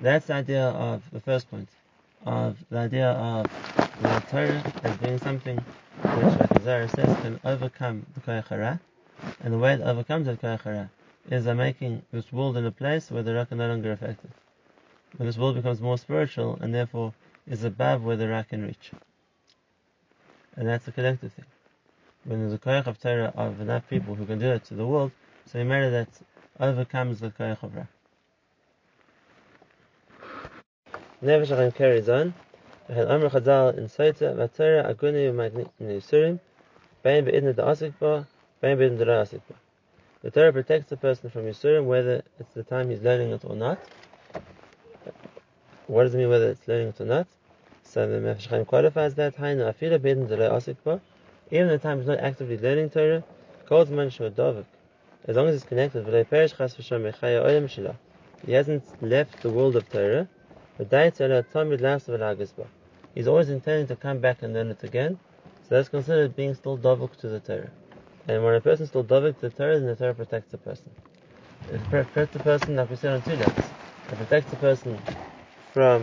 That's 0.00 0.26
the 0.26 0.34
idea 0.34 0.68
of 0.68 1.08
the 1.10 1.20
first 1.20 1.50
point, 1.50 1.68
of 2.26 2.58
the 2.70 2.78
idea 2.78 3.10
of 3.12 3.46
the 4.02 4.22
Torah 4.30 4.72
as 4.82 4.96
being 4.98 5.18
something 5.18 5.56
which, 5.56 6.38
like 6.38 6.52
Isaiah 6.52 6.88
says, 6.88 7.16
can 7.22 7.40
overcome 7.44 8.04
the 8.14 8.20
Koyach 8.20 8.80
and 9.40 9.54
the 9.54 9.58
way 9.58 9.74
it 9.74 9.80
overcomes 9.80 10.26
the 10.26 10.36
Koyach 10.36 10.90
is 11.30 11.46
by 11.46 11.54
making 11.54 12.02
this 12.12 12.32
world 12.32 12.56
in 12.56 12.66
a 12.66 12.70
place 12.70 13.10
where 13.10 13.22
the 13.22 13.34
Ra 13.34 13.44
can 13.44 13.58
no 13.58 13.68
longer 13.68 13.92
affect 13.92 14.24
it. 14.24 14.30
When 15.16 15.26
this 15.26 15.38
world 15.38 15.54
becomes 15.54 15.80
more 15.80 15.96
spiritual 15.96 16.58
and 16.60 16.74
therefore 16.74 17.14
is 17.46 17.64
above 17.64 18.02
where 18.02 18.16
the 18.16 18.28
Ra 18.28 18.42
can 18.42 18.62
reach. 18.62 18.92
And 20.56 20.68
that's 20.68 20.86
a 20.88 20.92
collective 20.92 21.32
thing. 21.32 21.44
When 22.24 22.40
there's 22.40 22.52
a 22.52 22.58
koyach 22.58 22.86
of 22.86 23.00
Torah 23.00 23.32
of 23.36 23.60
enough 23.60 23.88
people 23.88 24.14
who 24.14 24.26
can 24.26 24.38
do 24.38 24.50
it 24.50 24.64
to 24.64 24.74
the 24.74 24.86
world, 24.86 25.12
so 25.46 25.60
a 25.60 25.64
matter 25.64 25.90
that 25.90 26.08
overcomes 26.58 27.20
the 27.20 27.30
koyach 27.30 27.62
of 27.62 27.74
Ra. 27.76 27.84
Nevish 31.22 31.74
carries 31.74 32.08
on. 32.08 32.34
had 32.88 33.10
Amr 33.10 33.30
Chazal 33.30 33.76
in 33.78 33.84
Saita, 33.84 34.34
Vatara, 34.34 34.94
Aguni, 34.94 35.32
Magnisurim, 35.32 36.40
Bain 37.02 37.24
Be'idna 37.24 37.52
da 37.52 37.74
Bein 37.74 38.26
Bain 38.60 38.78
Be'idna 38.78 39.04
da 39.04 39.22
Asikba. 39.22 39.54
The 40.22 40.32
Torah 40.32 40.52
protects 40.52 40.90
the 40.90 40.96
person 40.96 41.30
from 41.30 41.42
Yisurim 41.42 41.84
whether 41.84 42.22
it's 42.40 42.52
the 42.52 42.64
time 42.64 42.90
he's 42.90 43.00
learning 43.00 43.30
it 43.30 43.44
or 43.44 43.54
not. 43.54 43.78
What 45.86 46.02
does 46.02 46.14
it 46.14 46.18
mean 46.18 46.28
whether 46.28 46.50
it's 46.50 46.66
learning 46.66 46.88
it 46.88 47.00
or 47.00 47.04
not? 47.04 47.28
So 47.84 48.08
the 48.08 48.34
Chaim 48.34 48.64
qualifies 48.64 49.14
that, 49.14 49.36
Hainu 49.36 49.72
afila 49.72 50.00
b'idin 50.00 50.28
delay 50.28 50.48
asik 50.48 50.76
bo, 50.82 51.00
even 51.52 51.68
the 51.68 51.78
time 51.78 51.98
he's 51.98 52.08
not 52.08 52.18
actively 52.18 52.58
learning 52.58 52.90
Torah, 52.90 53.22
calls 53.66 53.90
man 53.90 54.08
dovik. 54.08 54.64
As 55.26 55.36
long 55.36 55.46
as 55.46 55.54
it's 55.54 55.64
connected, 55.64 56.04
v'lei 56.04 56.28
perish 56.28 56.56
chas 56.56 56.74
v'shem 56.74 57.02
mechaya 57.02 57.44
oyam 57.44 57.70
shila. 57.70 57.94
He 58.44 58.52
hasn't 58.52 58.82
left 59.00 59.42
the 59.42 59.50
world 59.50 59.76
of 59.76 59.88
Torah, 59.90 60.28
He's 60.78 60.92
always 63.28 63.48
intending 63.48 63.86
to 63.86 63.96
come 63.96 64.18
back 64.18 64.42
and 64.42 64.52
learn 64.52 64.70
it 64.70 64.82
again, 64.82 65.18
so 65.62 65.74
that's 65.74 65.88
considered 65.88 66.36
being 66.36 66.54
still 66.54 66.76
dovuk 66.76 67.16
to 67.16 67.28
the 67.28 67.40
Torah. 67.40 67.70
And 68.28 68.44
when 68.44 68.56
a 68.56 68.60
person 68.60 68.82
is 68.82 68.90
still 68.90 69.04
dovuk 69.04 69.40
to 69.40 69.48
the 69.48 69.56
Torah, 69.56 69.78
then 69.78 69.86
the 69.86 69.96
Torah 69.96 70.14
protects 70.14 70.50
the 70.50 70.58
person. 70.58 70.90
It 71.72 71.82
protects 71.84 72.32
the 72.32 72.40
person, 72.40 72.76
like 72.76 72.90
we 72.90 72.96
said 72.96 73.14
on 73.14 73.22
two 73.22 73.36
levels. 73.36 73.66
It 74.10 74.18
protects 74.18 74.50
the 74.50 74.56
person 74.56 74.98
from, 75.76 76.02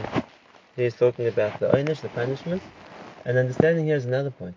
he's 0.75 0.93
talking 0.93 1.25
about 1.25 1.59
the 1.59 1.67
oynish, 1.75 1.99
the 2.01 2.09
punishment, 2.09 2.61
and 3.25 3.39
understanding 3.39 3.87
here 3.87 3.95
is 3.95 4.05
another 4.05 4.29
point. 4.29 4.55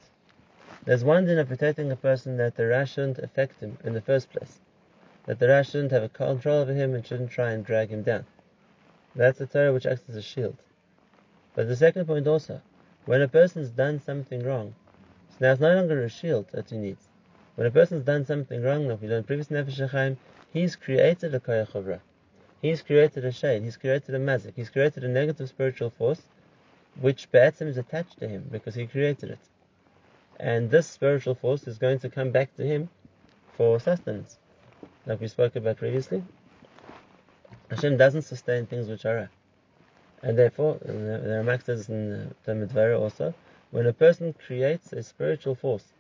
There's 0.85 1.05
one 1.05 1.25
thing 1.25 1.39
of 1.39 1.49
protecting 1.49 1.91
a 1.91 1.97
person 1.97 2.37
that 2.37 2.55
the 2.55 2.67
Ra 2.67 2.85
shouldn't 2.85 3.21
affect 3.21 3.61
him 3.61 3.79
in 3.83 3.95
the 3.95 4.03
first 4.03 4.31
place. 4.31 4.59
That 5.25 5.39
the 5.39 5.49
Ra 5.49 5.63
shouldn't 5.63 5.93
have 5.93 6.03
a 6.03 6.11
control 6.11 6.59
over 6.59 6.75
him 6.75 6.93
and 6.93 7.07
shouldn't 7.07 7.31
try 7.31 7.53
and 7.53 7.65
drag 7.65 7.89
him 7.89 8.03
down. 8.03 8.27
That's 9.15 9.39
the 9.39 9.47
Torah 9.47 9.73
which 9.73 9.87
acts 9.87 10.03
as 10.11 10.17
a 10.17 10.21
shield. 10.21 10.59
But 11.55 11.67
the 11.67 11.77
second 11.77 12.05
point 12.05 12.27
also, 12.27 12.61
when 13.07 13.23
a 13.23 13.29
person's 13.29 13.71
done 13.71 13.99
something 14.01 14.45
wrong, 14.45 14.75
so 15.31 15.37
now 15.41 15.53
it's 15.53 15.63
no 15.63 15.75
longer 15.75 16.05
a 16.05 16.11
shield 16.11 16.49
that 16.53 16.69
he 16.69 16.77
needs. 16.77 17.09
When 17.55 17.67
a 17.67 17.71
person's 17.71 18.05
done 18.05 18.27
something 18.27 18.63
wrong, 18.63 18.87
like 18.87 19.01
we 19.01 19.09
learned 19.09 19.27
previous 19.27 19.49
Nefesh 19.49 20.19
he's 20.53 20.77
created 20.77 21.35
a 21.35 21.41
Koyach 21.41 22.01
He's 22.63 22.83
created 22.83 23.25
a 23.25 23.33
shade, 23.33 23.63
he's 23.63 23.77
created 23.77 24.15
a 24.15 24.19
mazik, 24.19 24.55
he's 24.57 24.71
created 24.71 25.05
a 25.05 25.09
negative 25.09 25.49
spiritual 25.49 25.91
force, 25.91 26.23
which 27.01 27.31
Be'etzim 27.31 27.69
is 27.69 27.77
attached 27.77 28.19
to 28.21 28.29
him 28.29 28.49
because 28.51 28.75
he 28.75 28.87
created 28.87 29.31
it. 29.31 29.39
And 30.39 30.71
this 30.71 30.87
spiritual 30.87 31.35
force 31.35 31.67
is 31.67 31.79
going 31.79 31.99
to 32.01 32.09
come 32.09 32.31
back 32.31 32.55
to 32.57 32.65
him 32.65 32.89
for 33.57 33.79
sustenance, 33.79 34.39
like 35.07 35.21
we 35.21 35.29
spoke 35.29 35.57
about 35.57 35.77
previously. 35.77 36.23
Hashem 37.71 37.97
doesn't 37.97 38.23
sustain 38.23 38.67
things 38.67 38.89
which 38.89 39.05
are 39.05 39.29
And 40.23 40.39
therefore, 40.39 40.79
the 40.81 40.93
Ramak 40.93 41.65
says 41.65 41.89
in 41.89 42.35
the 42.45 42.53
Midvara 42.53 42.99
also, 42.99 43.35
when 43.71 43.87
a 43.87 43.93
person 43.93 44.33
creates 44.33 44.93
a 44.93 45.03
spiritual 45.03 45.55
force 45.55 45.93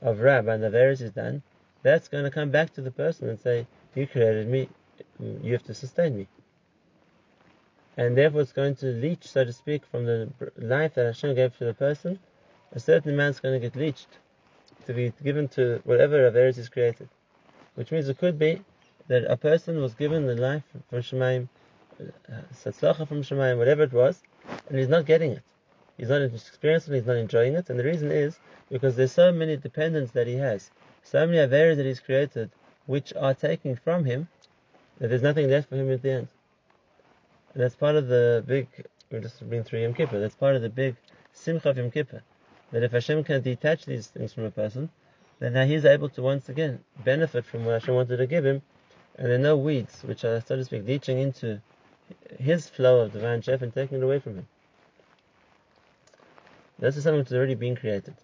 of 0.00 0.20
Rab 0.20 0.48
and 0.48 0.62
the 0.62 0.70
various 0.70 1.00
is 1.00 1.10
done, 1.10 1.42
that's 1.82 2.08
going 2.08 2.24
to 2.24 2.30
come 2.30 2.50
back 2.50 2.72
to 2.74 2.80
the 2.80 2.90
person 2.90 3.28
and 3.28 3.38
say, 3.38 3.66
You 3.94 4.06
created 4.06 4.48
me, 4.48 4.68
you 5.42 5.52
have 5.52 5.64
to 5.64 5.74
sustain 5.74 6.16
me. 6.16 6.28
And 7.96 8.16
therefore, 8.16 8.40
it's 8.40 8.52
going 8.52 8.76
to 8.76 8.86
leech, 8.86 9.26
so 9.26 9.44
to 9.44 9.52
speak, 9.52 9.84
from 9.84 10.06
the 10.06 10.30
life 10.56 10.94
that 10.94 11.06
Hashem 11.06 11.34
gave 11.34 11.56
to 11.58 11.64
the 11.64 11.74
person. 11.74 12.18
A 12.72 12.80
certain 12.80 13.14
amount 13.14 13.34
is 13.36 13.40
going 13.40 13.60
to 13.60 13.68
get 13.68 13.76
leached 13.76 14.18
to 14.86 14.94
be 14.94 15.12
given 15.22 15.48
to 15.48 15.80
whatever 15.84 16.30
Averis 16.30 16.56
is 16.56 16.68
created. 16.68 17.08
Which 17.74 17.90
means 17.90 18.08
it 18.08 18.18
could 18.18 18.38
be 18.38 18.62
that 19.08 19.24
a 19.24 19.36
person 19.36 19.80
was 19.80 19.94
given 19.94 20.26
the 20.26 20.36
life 20.36 20.62
from 20.88 21.00
Shemaim, 21.00 21.48
uh, 22.00 22.32
Satzlacha 22.54 23.06
from 23.06 23.22
Shemaim, 23.22 23.58
whatever 23.58 23.82
it 23.82 23.92
was, 23.92 24.22
and 24.68 24.78
he's 24.78 24.88
not 24.88 25.04
getting 25.04 25.32
it. 25.32 25.42
He's 25.98 26.08
not 26.08 26.22
experiencing 26.22 26.94
it, 26.94 26.98
he's 26.98 27.06
not 27.06 27.16
enjoying 27.16 27.54
it, 27.54 27.68
and 27.68 27.78
the 27.78 27.84
reason 27.84 28.10
is 28.10 28.38
because 28.70 28.96
there's 28.96 29.12
so 29.12 29.32
many 29.32 29.56
dependents 29.56 30.12
that 30.12 30.26
he 30.26 30.34
has, 30.34 30.70
so 31.02 31.26
many 31.26 31.38
areas 31.38 31.76
that 31.76 31.86
he's 31.86 32.00
created, 32.00 32.50
which 32.86 33.12
are 33.14 33.34
taking 33.34 33.76
from 33.76 34.04
him, 34.04 34.28
that 35.00 35.08
there's 35.08 35.22
nothing 35.22 35.48
left 35.48 35.68
for 35.68 35.76
him 35.76 35.90
at 35.90 36.02
the 36.02 36.10
end. 36.10 36.28
And 37.54 37.62
that's 37.62 37.74
part 37.74 37.96
of 37.96 38.06
the 38.06 38.44
big, 38.46 38.68
we've 39.10 39.22
just 39.22 39.48
been 39.48 39.64
through 39.64 39.80
Yom 39.80 39.94
Kippur, 39.94 40.20
that's 40.20 40.36
part 40.36 40.54
of 40.54 40.62
the 40.62 40.68
big 40.68 40.94
Simcha 41.32 41.70
of 41.70 41.78
Yom 41.78 41.90
Kippur, 41.90 42.22
that 42.70 42.82
if 42.82 42.92
Hashem 42.92 43.24
can 43.24 43.42
detach 43.42 43.86
these 43.86 44.06
things 44.06 44.32
from 44.32 44.44
a 44.44 44.50
person, 44.50 44.90
then 45.40 45.54
now 45.54 45.64
he's 45.64 45.86
able 45.86 46.10
to 46.10 46.22
once 46.22 46.48
again 46.48 46.78
benefit 47.02 47.46
from 47.46 47.64
what 47.64 47.80
Hashem 47.80 47.94
wanted 47.94 48.18
to 48.18 48.26
give 48.26 48.44
him, 48.44 48.62
and 49.16 49.26
there 49.26 49.34
are 49.34 49.38
no 49.38 49.56
weeds 49.56 50.02
which 50.02 50.24
are, 50.24 50.40
so 50.46 50.56
to 50.56 50.64
speak, 50.64 50.86
leaching 50.86 51.18
into 51.18 51.60
his 52.38 52.68
flow 52.68 53.00
of 53.00 53.12
divine 53.12 53.40
chef 53.40 53.62
and 53.62 53.72
taking 53.72 53.98
it 53.98 54.04
away 54.04 54.18
from 54.18 54.36
him. 54.36 54.46
This 56.78 56.96
is 56.96 57.04
something 57.04 57.20
that's 57.20 57.32
already 57.32 57.54
been 57.54 57.76
created. 57.76 58.14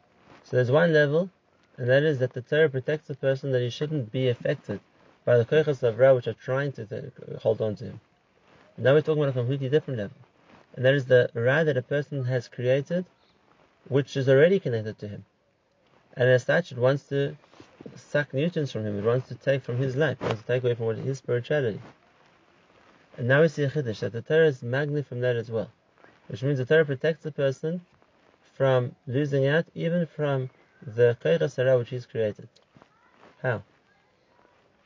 So 0.45 0.57
there's 0.57 0.71
one 0.71 0.93
level, 0.93 1.31
and 1.79 1.89
that 1.89 2.03
is 2.03 2.19
that 2.19 2.33
the 2.35 2.43
Torah 2.43 2.69
protects 2.69 3.09
the 3.09 3.15
person 3.15 3.51
that 3.53 3.62
he 3.62 3.71
shouldn't 3.71 4.12
be 4.12 4.29
affected 4.29 4.81
by 5.27 5.37
the 5.37 5.45
koichas 5.45 5.83
of 5.83 5.99
Ra 5.99 6.15
which 6.15 6.27
are 6.27 6.33
trying 6.33 6.73
to 6.73 7.12
hold 7.43 7.61
on 7.61 7.77
to 7.77 7.85
him. 7.85 8.01
Now 8.79 8.95
we're 8.95 9.03
talking 9.03 9.23
about 9.23 9.37
a 9.37 9.41
completely 9.41 9.69
different 9.69 9.99
level, 9.99 10.17
and 10.75 10.85
that 10.85 10.95
is 10.95 11.05
the 11.05 11.29
Ra 11.35 11.65
that 11.65 11.77
a 11.77 11.83
person 11.83 12.25
has 12.25 12.49
created, 12.49 13.05
which 13.89 14.17
is 14.17 14.29
already 14.29 14.59
connected 14.59 14.99
to 15.01 15.09
him, 15.09 15.25
and 16.17 16.31
as 16.31 16.45
such 16.45 16.73
it 16.73 16.79
wants 16.79 17.03
to 17.09 17.37
suck 17.95 18.33
nutrients 18.33 18.73
from 18.73 18.85
him. 18.85 18.99
It 18.99 19.05
wants 19.05 19.29
to 19.29 19.35
take 19.35 19.62
from 19.62 19.77
his 19.79 19.97
life. 19.97 20.19
It 20.21 20.27
wants 20.27 20.43
to 20.43 20.47
take 20.47 20.65
away 20.65 20.75
from 20.75 20.97
his 20.97 21.19
spirituality. 21.19 21.81
And 23.17 23.29
now 23.29 23.43
we 23.43 23.49
see 23.49 23.62
a 23.62 23.71
chiddush 23.71 24.01
that 24.01 24.12
the 24.12 24.23
Torah 24.23 24.49
is 24.49 24.62
magni 24.62 25.03
from 25.03 25.21
that 25.21 25.37
as 25.37 25.51
well, 25.51 25.71
which 26.29 26.43
means 26.43 26.59
the 26.59 26.67
Torah 26.67 26.85
protects 26.85 27.23
the 27.23 27.33
person 27.33 27.81
from 28.55 28.95
losing 29.07 29.47
out, 29.47 29.67
even 29.75 30.07
from 30.07 30.51
the 30.87 31.17
koychas 31.23 31.79
which 31.79 31.91
he's 31.91 32.07
created. 32.07 32.49
How? 33.43 33.62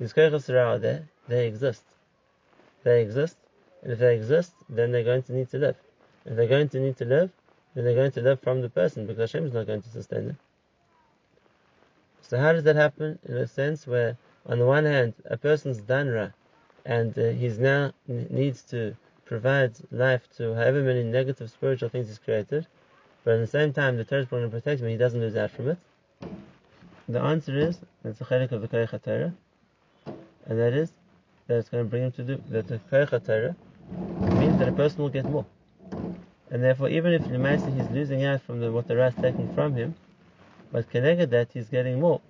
These 0.00 0.14
koychas 0.14 0.48
are 0.48 0.58
out 0.58 0.80
there; 0.80 1.06
they 1.28 1.46
exist. 1.46 1.84
They 2.84 3.02
exist, 3.02 3.36
and 3.82 3.92
if 3.92 3.98
they 3.98 4.16
exist, 4.16 4.52
then 4.70 4.92
they're 4.92 5.04
going 5.04 5.22
to 5.24 5.34
need 5.34 5.50
to 5.50 5.58
live. 5.58 5.76
If 6.24 6.36
they're 6.36 6.48
going 6.48 6.70
to 6.70 6.80
need 6.80 6.96
to 6.96 7.04
live, 7.04 7.30
then 7.74 7.84
they're 7.84 7.94
going 7.94 8.12
to 8.12 8.22
live 8.22 8.40
from 8.40 8.62
the 8.62 8.70
person 8.70 9.06
because 9.06 9.30
Hashem 9.30 9.44
is 9.44 9.52
not 9.52 9.66
going 9.66 9.82
to 9.82 9.90
sustain 9.90 10.28
them. 10.28 10.38
So 12.22 12.38
how 12.38 12.52
does 12.52 12.64
that 12.64 12.76
happen? 12.76 13.18
In 13.28 13.36
a 13.36 13.46
sense 13.46 13.86
where, 13.86 14.16
on 14.46 14.58
the 14.58 14.64
one 14.64 14.86
hand, 14.86 15.12
a 15.26 15.36
person's 15.36 15.82
done 15.82 16.08
ra, 16.08 16.28
and 16.86 17.18
uh, 17.18 17.32
he's 17.32 17.58
now 17.58 17.92
needs 18.08 18.62
to 18.70 18.96
provide 19.26 19.72
life 19.90 20.26
to 20.38 20.54
however 20.54 20.82
many 20.82 21.04
negative 21.04 21.50
spiritual 21.50 21.90
things 21.90 22.08
he's 22.08 22.18
created, 22.18 22.66
but 23.22 23.34
at 23.34 23.40
the 23.40 23.46
same 23.46 23.74
time 23.74 23.98
the 23.98 24.04
Torah 24.04 24.22
is 24.22 24.28
going 24.28 24.44
to 24.44 24.48
protect 24.48 24.80
him, 24.80 24.88
he 24.88 24.96
doesn't 24.96 25.20
lose 25.20 25.36
out 25.36 25.50
from 25.50 25.68
it. 25.68 25.78
The 27.06 27.20
answer 27.20 27.54
is 27.58 27.80
it's 28.02 28.20
a 28.22 28.24
chelik 28.24 28.52
of 28.52 28.62
the 28.62 28.68
Koyach 28.68 29.34
and 30.50 30.58
that 30.60 30.74
is 30.74 30.92
that 31.48 31.58
it's 31.58 31.70
going 31.70 31.84
to 31.84 31.90
bring 31.90 32.04
him 32.04 32.12
to 32.12 32.24
do 32.24 32.42
that 32.50 32.68
the 32.68 32.80
Koyach 32.92 33.24
Torah 33.26 33.56
means 34.38 34.58
that 34.58 34.68
a 34.68 34.72
person 34.72 35.02
will 35.02 35.10
get 35.10 35.24
more, 35.24 35.46
and 36.50 36.62
therefore 36.62 36.90
even 36.90 37.14
if 37.14 37.22
Lemaisa 37.22 37.74
he's 37.74 37.88
losing 37.90 38.24
out 38.24 38.42
from 38.42 38.60
the, 38.60 38.70
what 38.72 38.88
the 38.88 38.96
Ra 38.96 39.06
is 39.06 39.14
taking 39.14 39.52
from 39.54 39.74
him, 39.74 39.94
but 40.72 40.90
connected 40.90 41.30
that 41.30 41.48
he's 41.54 41.68
getting 41.68 42.00
more. 42.00 42.20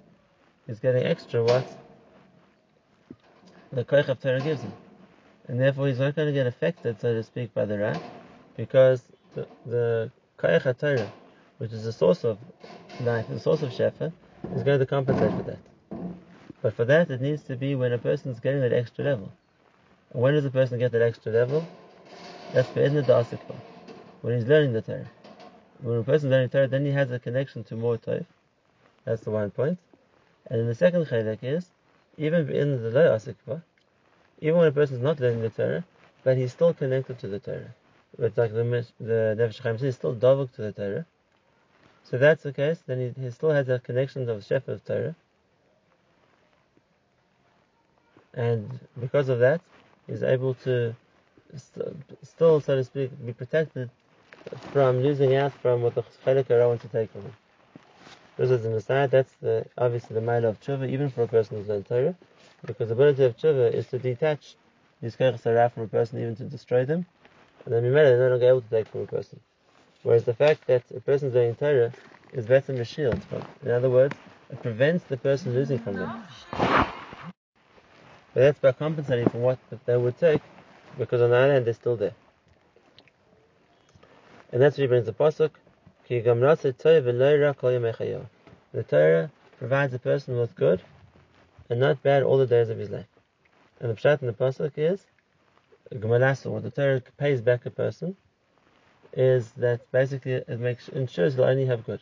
He's 0.66 0.80
getting 0.80 1.04
extra 1.04 1.42
what 1.42 1.66
the 3.72 3.85
Koich 3.85 4.09
of 4.09 4.20
Torah 4.20 4.40
gives 4.40 4.62
him. 4.62 4.72
And 5.48 5.61
therefore 5.61 5.88
he's 5.88 5.98
not 5.98 6.14
going 6.14 6.28
to 6.28 6.35
get 6.35 6.46
affected, 6.46 7.00
so 7.00 7.14
to 7.14 7.22
speak, 7.22 7.54
by 7.54 7.64
the 7.64 7.78
Ra, 7.78 7.94
because 8.56 9.02
the, 9.35 9.48
the 9.66 10.12
Koich 10.38 10.78
Torah, 10.78 11.12
which 11.59 11.72
is 11.72 11.85
the 11.85 11.92
source 11.92 12.24
of 12.24 12.38
life, 13.00 13.26
the 13.28 13.40
source 13.40 13.62
of 13.62 13.70
Shefa, 13.70 14.12
is 14.54 14.62
going 14.62 14.78
to 14.78 14.87
compensate 14.87 15.33
for 15.33 15.42
that. 15.44 15.69
But 16.62 16.75
for 16.75 16.85
that, 16.85 17.11
it 17.11 17.20
needs 17.20 17.42
to 17.44 17.57
be 17.57 17.75
when 17.75 17.92
a 17.92 17.99
person 17.99 18.31
is 18.33 18.40
getting 18.40 18.61
that 18.61 18.73
extra 18.73 19.05
level. 19.05 19.33
And 20.12 20.23
when 20.23 20.35
does 20.35 20.44
a 20.44 20.51
person 20.51 20.79
get 20.79 20.92
that 20.92 21.03
extra 21.03 21.33
level? 21.33 21.64
That's 22.53 22.68
be'edna 22.70 23.03
da'asikva. 23.03 23.57
When 24.23 24.35
he's 24.37 24.46
learning 24.46 24.73
the 24.73 24.83
Torah. 24.83 25.11
When 25.83 25.99
a 25.99 26.03
person 26.03 26.29
is 26.29 26.33
learning 26.33 26.51
Torah, 26.51 26.68
then 26.68 26.85
he 26.85 26.92
has 26.92 27.11
a 27.11 27.18
connection 27.18 27.64
to 27.64 27.77
more 27.77 27.96
Torah. 27.96 28.27
That's 29.05 29.23
the 29.23 29.31
one 29.31 29.51
point. 29.51 29.79
And 30.49 30.61
then 30.61 30.66
the 30.66 30.75
second 30.75 31.07
chaylik 31.07 31.38
is, 31.42 31.66
even 32.18 32.51
in 32.51 32.83
the 32.83 32.90
low 32.90 33.16
asikva, 33.16 33.62
even 34.40 34.59
when 34.59 34.68
a 34.68 34.73
person 34.73 34.96
is 34.96 35.03
not 35.03 35.20
learning 35.20 35.42
the 35.42 35.51
Torah, 35.51 35.85
but 36.25 36.37
he's 36.37 36.53
still 36.53 36.75
connected 36.75 37.18
to 37.20 37.29
the 37.29 37.38
Torah. 37.38 37.75
It's 38.18 38.37
like 38.37 38.53
the 38.53 38.64
the 38.99 39.37
Nefesh 39.38 39.61
Chaim 39.61 39.79
says, 39.79 39.83
he's 39.83 39.94
still 39.96 40.14
davuk 40.14 40.53
to 40.55 40.62
the 40.62 40.73
Torah. 40.73 41.07
So 42.05 42.18
that's 42.18 42.42
the 42.42 42.53
case, 42.53 42.81
then 42.87 43.14
he, 43.16 43.23
he 43.23 43.31
still 43.31 43.51
has 43.51 43.68
a 43.68 43.79
connection 43.79 44.29
of 44.29 44.42
Shefa 44.42 44.68
of 44.68 44.85
Torah. 44.85 45.14
And 48.35 48.79
because 49.01 49.29
of 49.29 49.40
that, 49.40 49.61
he's 50.07 50.23
able 50.23 50.55
to 50.55 50.95
st- 51.57 51.97
still, 52.23 52.61
so 52.61 52.77
to 52.77 52.85
speak, 52.85 53.11
be 53.27 53.33
protected 53.33 53.90
from 54.73 55.03
losing 55.03 55.35
out 55.35 55.53
from 55.53 55.83
what 55.83 55.95
the 55.95 56.03
Chelik 56.25 56.49
wants 56.66 56.83
to 56.83 56.88
take 56.88 57.11
from 57.11 57.23
him. 57.23 57.33
This 58.37 58.51
is 58.51 58.62
the 58.62 58.71
Messiah, 58.71 59.09
that's 59.09 59.33
the, 59.43 59.66
obviously 59.77 60.14
the 60.14 60.21
mile 60.21 60.47
of 60.47 60.61
tshuva, 60.61 60.88
even 60.88 61.11
for 61.11 61.25
a 61.25 61.29
person 61.29 61.59
who's 61.59 61.69
learned 61.69 61.87
Torah, 61.87 62.14
because 62.66 62.88
the 62.88 62.95
ability 62.95 63.25
of 63.25 63.37
tshuva 63.37 63.73
is 63.73 63.87
to 63.88 63.99
detach 63.99 64.57
these 65.03 65.16
Keichas 65.16 65.73
from 65.73 65.83
a 65.85 65.88
person, 65.88 66.21
even 66.21 66.37
to 66.37 66.45
destroy 66.45 66.85
them, 66.85 67.05
and 67.64 67.75
then 67.75 67.83
Mimela, 67.85 68.16
they're 68.16 68.29
no 68.29 68.31
longer 68.31 68.49
able 68.49 68.61
to 68.62 68.71
take 68.71 68.87
from 68.88 69.03
a 69.03 69.07
person. 69.07 69.40
Whereas 70.03 70.25
the 70.25 70.35
fact 70.35 70.66
that 70.66 70.83
a 70.97 71.01
person 71.01 71.29
is 71.29 71.35
learning 71.35 71.57
Torah 71.57 71.93
is 72.33 72.47
better 72.47 72.73
than 72.73 72.81
a 72.81 72.85
shield. 72.85 73.21
In 73.62 73.71
other 73.71 73.90
words, 73.90 74.16
it 74.51 74.62
prevents 74.62 75.05
the 75.05 75.19
person 75.19 75.53
losing 75.55 75.79
from 75.79 75.99
them. 75.99 76.80
But 78.35 78.40
that's 78.40 78.59
by 78.61 78.73
compensating 78.73 79.29
for 79.29 79.38
what 79.38 79.59
they 79.87 79.97
would 79.97 80.19
take, 80.19 80.40
because 80.99 81.21
on 81.21 81.31
the 81.31 81.37
other 81.37 81.53
hand, 81.53 81.66
they're 81.66 81.75
still 81.75 81.97
there. 81.97 82.14
And 84.53 84.61
that's 84.62 84.77
what 84.77 84.83
he 84.83 84.88
brings 84.88 85.07
the 85.07 85.12
pasuk. 85.12 85.51
The 88.73 88.83
Torah 88.83 89.31
provides 89.59 89.95
a 89.95 89.99
person 89.99 90.37
with 90.38 90.55
good 90.57 90.83
and 91.69 91.81
not 91.81 92.03
bad 92.03 92.23
all 92.23 92.38
the 92.38 92.47
days 92.47 92.69
of 92.69 92.79
his 92.79 92.90
life. 92.90 93.07
And 93.81 93.90
the 93.90 93.95
pshat 93.95 94.21
in 94.21 94.27
the 94.27 94.33
pasuk 94.33 94.73
is 94.77 95.07
Gemalasa, 95.93 96.51
what 96.51 96.62
the 96.62 96.71
Torah 96.71 97.03
pays 97.16 97.40
back 97.40 97.66
a 97.66 97.71
person 97.71 98.16
is 99.12 99.51
that 99.53 99.81
basically 99.90 100.33
it 100.33 100.61
makes 100.61 100.88
ensures 100.88 101.35
he'll 101.35 101.45
only 101.45 101.66
have 101.66 101.85
good. 101.85 102.01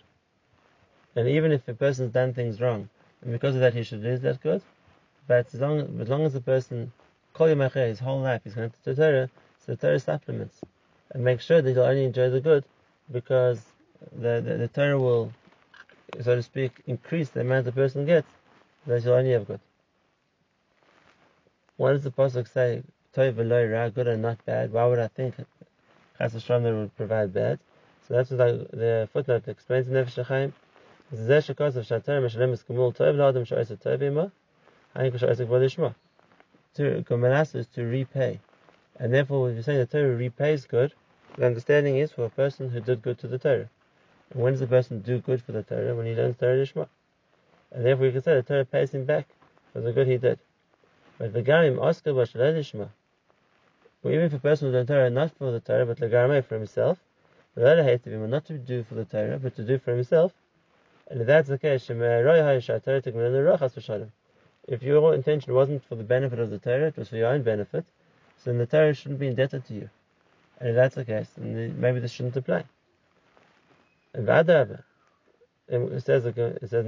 And 1.17 1.27
even 1.29 1.53
if 1.53 1.67
a 1.69 1.75
person's 1.75 2.12
done 2.12 2.35
things 2.35 2.61
wrong, 2.61 2.88
and 3.23 3.33
because 3.33 3.55
of 3.55 3.61
that 3.62 3.75
he 3.75 3.83
should 3.83 4.03
lose 4.03 4.21
that 4.21 4.43
good, 4.43 4.62
but 5.29 5.47
as 5.55 5.61
long 5.61 6.01
as, 6.01 6.09
long 6.09 6.25
as 6.25 6.33
the 6.33 6.41
person 6.41 6.91
Kol 7.35 7.47
his 7.47 8.01
whole 8.01 8.21
life 8.21 8.41
he's 8.43 8.55
connected 8.55 8.83
to 8.83 8.95
Torah, 8.97 9.31
so 9.64 9.73
the 9.73 9.77
Torah 9.77 10.01
supplements 10.01 10.61
and 11.12 11.23
make 11.23 11.41
sure 11.41 11.62
that 11.62 11.71
he'll 11.71 11.83
only 11.83 12.05
enjoy 12.05 12.31
the 12.31 12.41
good 12.41 12.64
because 13.12 13.61
the, 14.17 14.41
the, 14.41 14.55
the 14.57 14.69
Torah 14.69 14.99
will, 14.99 15.33
so 16.21 16.35
to 16.35 16.43
speak, 16.43 16.83
increase 16.87 17.29
the 17.29 17.43
amount 17.43 17.67
the 17.67 17.73
person 17.73 18.05
gets, 18.07 18.29
that 18.87 19.03
he'll 19.03 19.12
only 19.12 19.33
have 19.33 19.47
good. 19.47 19.61
Why 21.77 21.93
does 21.93 22.03
the 22.03 22.11
Pasuk 22.11 22.49
say, 22.53 22.83
Tov 23.14 23.38
ra, 23.73 23.88
good 23.91 24.09
and 24.09 24.23
not 24.23 24.45
bad? 24.45 24.73
Why 24.73 24.87
would 24.87 24.99
I 24.99 25.09
think 25.09 25.37
Chas 26.19 26.33
Hashem 26.33 26.62
would 26.64 26.97
provide 26.97 27.33
bad? 27.33 27.59
So 28.07 28.14
that's 28.14 28.31
what 28.31 28.38
the, 28.38 28.77
the 28.77 29.09
footnote 29.12 29.47
explains 29.47 29.87
in 29.87 29.95
Nefesh 29.95 30.25
HaChaim. 30.25 30.53
Zeh 31.14 31.55
shekos 31.55 31.77
of 31.77 31.85
shatar 31.87 32.21
meshalem 32.21 32.59
k'vod 32.64 34.31
To, 34.98 37.02
Gomelas 37.02 37.54
is 37.54 37.68
to 37.68 37.84
repay. 37.84 38.40
And 38.98 39.14
therefore, 39.14 39.48
if 39.48 39.54
you're 39.54 39.62
saying 39.62 39.78
the 39.78 39.87
Torah 39.87 40.16
repays 40.16 40.64
good, 40.64 40.92
the 41.37 41.46
understanding 41.46 41.98
is 41.98 42.11
for 42.11 42.24
a 42.24 42.30
person 42.30 42.70
who 42.70 42.80
did 42.80 43.02
good 43.02 43.16
to 43.20 43.28
the 43.28 43.38
Torah. 43.38 43.70
And 44.30 44.42
when 44.42 44.54
does 44.54 44.62
a 44.62 44.66
person 44.66 45.00
do 45.00 45.20
good 45.20 45.40
for 45.40 45.52
the 45.52 45.62
Torah? 45.62 45.94
When 45.94 46.06
he 46.06 46.16
learns 46.16 46.37
Torah 46.37 46.56
Lishma. 46.56 46.88
And 47.70 47.87
therefore, 47.87 48.06
you 48.06 48.12
can 48.12 48.22
say 48.22 48.34
the 48.34 48.42
Torah 48.42 48.64
pays 48.64 48.90
him 48.90 49.04
back 49.04 49.28
for 49.72 49.80
the 49.80 49.92
good 49.92 50.08
he 50.08 50.16
did. 50.16 50.40
But 51.16 51.32
the 51.32 51.42
Garim 51.42 51.80
Oscar 51.80 52.12
Bashalai 52.12 52.58
Lishma. 52.58 52.88
Or 54.02 54.11
even 54.11 54.24
if 54.24 54.34
a 54.34 54.40
person 54.40 54.68
who 54.68 54.74
learned 54.74 54.88
Torah 54.88 55.11
not 55.11 55.30
for 55.37 55.52
the 55.52 55.61
Torah, 55.61 55.87
but 55.87 55.98
Lagarme 55.98 56.44
for 56.44 56.56
himself, 56.56 56.98
the 57.54 57.70
other 57.70 57.84
hate 57.84 58.02
to 58.02 58.11
be 58.11 58.16
not 58.16 58.46
to 58.46 58.58
do 58.58 58.82
for 58.82 58.94
the 58.94 59.04
Torah, 59.04 59.38
but 59.38 59.54
to 59.56 59.62
do 59.62 59.78
for 59.78 59.94
himself. 59.94 60.32
And 61.08 61.20
if 61.20 61.26
that's 61.26 61.48
the 61.48 61.58
case, 61.58 61.88
if 64.68 64.83
your 64.83 65.14
intention 65.14 65.54
wasn't 65.54 65.83
for 65.85 65.94
the 65.96 66.04
benefit 66.04 66.38
of 66.38 66.50
the 66.50 66.59
Torah, 66.59 66.88
it 66.88 66.96
was 66.96 67.09
for 67.09 67.16
your 67.16 67.28
own 67.28 67.42
benefit, 67.42 67.85
so 68.37 68.50
then 68.50 68.59
the 68.59 68.66
Torah 68.66 68.94
shouldn't 68.94 69.18
be 69.18 69.26
indebted 69.26 69.64
to 69.66 69.74
you. 69.74 69.90
And 70.61 70.68
if 70.70 70.74
that's 70.76 70.94
the 70.94 71.04
case, 71.04 71.28
then 71.37 71.81
maybe 71.81 72.00
this 72.00 72.12
shouldn't 72.12 72.37
apply. 72.37 72.64
And 74.14 74.26
V'adarabah, 74.28 74.83
it 75.68 76.04
says, 76.04 76.26
it 76.26 76.37
says, 76.68 76.87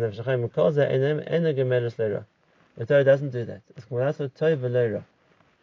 the 2.77 2.87
Torah 2.87 3.05
doesn't 3.05 3.31
do 3.31 3.45
that. 3.45 3.63
It's 3.77 3.87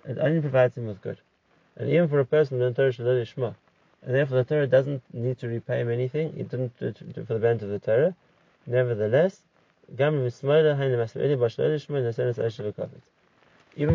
It 0.06 0.18
only 0.20 0.42
provides 0.42 0.78
him 0.78 0.88
with 0.88 1.02
good. 1.02 1.20
And 1.76 1.90
even 1.90 2.08
for 2.08 2.20
a 2.20 2.26
person, 2.26 2.60
the 2.60 2.72
Torah 2.72 2.92
should 2.92 3.28
Shema. 3.28 3.54
And 4.04 4.16
therefore 4.16 4.38
the 4.38 4.44
Torah 4.44 4.68
doesn't 4.68 5.02
need 5.14 5.40
to 5.40 5.48
repay 5.48 5.82
him 5.82 5.90
anything. 5.90 6.34
He 6.34 6.44
didn't 6.44 6.78
do 6.80 6.88
it 6.88 6.98
for 7.28 7.34
the 7.34 7.40
benefit 7.40 7.66
of 7.66 7.72
the 7.72 7.80
Torah. 7.80 8.16
Nevertheless, 8.66 9.42
even 9.90 10.30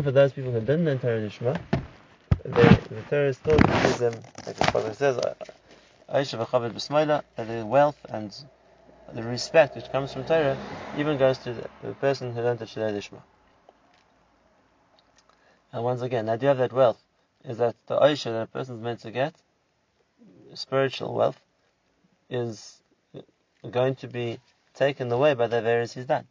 for 0.01 0.11
those 0.11 0.33
people 0.33 0.51
who 0.51 0.59
didn't 0.59 0.99
Torah 0.99 1.21
Lishma, 1.21 1.59
the 2.43 3.01
Torah 3.09 3.33
still 3.33 3.57
gives 3.57 3.99
them, 3.99 4.13
like 4.45 4.55
the 4.55 4.71
Prophet 4.71 4.95
says, 4.95 5.17
that 5.17 5.49
the 7.47 7.65
wealth 7.65 7.97
and 8.09 8.35
the 9.13 9.23
respect 9.23 9.75
which 9.75 9.91
comes 9.91 10.13
from 10.13 10.25
Torah 10.25 10.57
even 10.97 11.17
goes 11.17 11.37
to 11.39 11.53
the, 11.53 11.69
the 11.83 11.93
person 11.93 12.33
who 12.33 12.41
learned 12.41 12.59
the 12.59 12.65
Shalei 12.65 12.93
Lishma. 12.93 13.21
And 15.71 15.83
once 15.83 16.01
again, 16.01 16.25
the 16.25 16.33
idea 16.33 16.51
of 16.51 16.57
that 16.57 16.73
wealth 16.73 17.01
is 17.45 17.59
that 17.59 17.75
the 17.87 17.99
Aisha 17.99 18.25
that 18.25 18.43
a 18.43 18.47
person 18.47 18.75
is 18.77 18.81
meant 18.81 18.99
to 19.01 19.11
get, 19.11 19.35
spiritual 20.55 21.13
wealth, 21.13 21.39
is 22.29 22.81
going 23.69 23.95
to 23.95 24.07
be 24.07 24.39
taken 24.73 25.11
away 25.11 25.33
by 25.33 25.47
the 25.47 25.61
various 25.61 25.93
he's 25.93 26.05
done. 26.05 26.25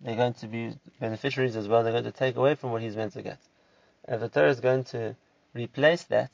They're 0.00 0.16
going 0.16 0.34
to 0.34 0.46
be 0.46 0.74
beneficiaries 0.98 1.56
as 1.56 1.68
well. 1.68 1.82
They're 1.82 1.92
going 1.92 2.04
to 2.04 2.12
take 2.12 2.36
away 2.36 2.54
from 2.54 2.72
what 2.72 2.82
he's 2.82 2.96
meant 2.96 3.12
to 3.14 3.22
get. 3.22 3.38
And 4.06 4.20
the 4.20 4.28
Torah 4.28 4.50
is 4.50 4.60
going 4.60 4.84
to 4.84 5.16
replace 5.54 6.04
that, 6.04 6.30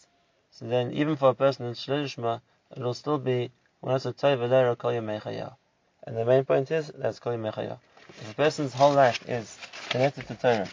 so 0.51 0.67
then 0.67 0.93
even 0.93 1.17
for 1.17 1.31
a 1.31 1.35
person 1.35 1.67
in 1.67 1.75
Shlishma, 1.75 2.41
it'll 2.77 2.95
still 2.95 3.19
be 3.19 3.51
and 3.83 6.17
the 6.17 6.25
main 6.25 6.45
point 6.45 6.71
is 6.71 6.91
that's 6.95 7.19
Kol 7.19 7.35
Mechaya. 7.35 7.79
If 8.21 8.31
a 8.31 8.35
person's 8.35 8.73
whole 8.73 8.93
life 8.93 9.29
is 9.29 9.59
connected 9.91 10.27
to 10.29 10.35
Torah, 10.35 10.69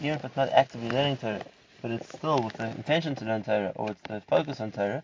even 0.00 0.16
if 0.16 0.24
it's 0.24 0.36
not 0.36 0.48
actively 0.50 0.90
learning 0.90 1.18
Torah, 1.18 1.44
but 1.80 1.92
it's 1.92 2.08
still 2.08 2.42
with 2.42 2.54
the 2.54 2.70
intention 2.70 3.14
to 3.16 3.24
learn 3.24 3.42
Torah 3.42 3.72
or 3.76 3.86
with 3.86 4.02
the 4.02 4.20
focus 4.28 4.60
on 4.60 4.72
Torah, 4.72 5.02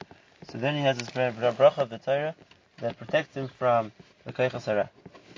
so 0.50 0.58
then 0.58 0.74
he 0.74 0.82
has 0.82 0.98
this 0.98 1.10
bracha 1.10 1.78
of 1.78 1.90
the 1.90 1.98
Torah 1.98 2.34
that 2.78 2.98
protects 2.98 3.36
him 3.36 3.48
from 3.48 3.92
the 4.24 4.32
Koichas 4.32 4.64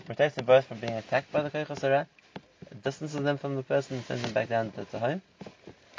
protects 0.07 0.37
them 0.37 0.47
both 0.47 0.65
from 0.67 0.79
being 0.79 0.95
attacked 0.95 1.33
by 1.33 1.43
the 1.43 1.51
Koichas 1.51 2.07
distances 2.83 3.23
them 3.23 3.39
from 3.39 3.57
the 3.57 3.63
person 3.63 3.97
and 3.97 4.05
sends 4.05 4.23
them 4.23 4.33
back 4.33 4.49
down 4.49 4.71
to, 4.73 4.85
to 4.87 4.99
home. 4.99 5.23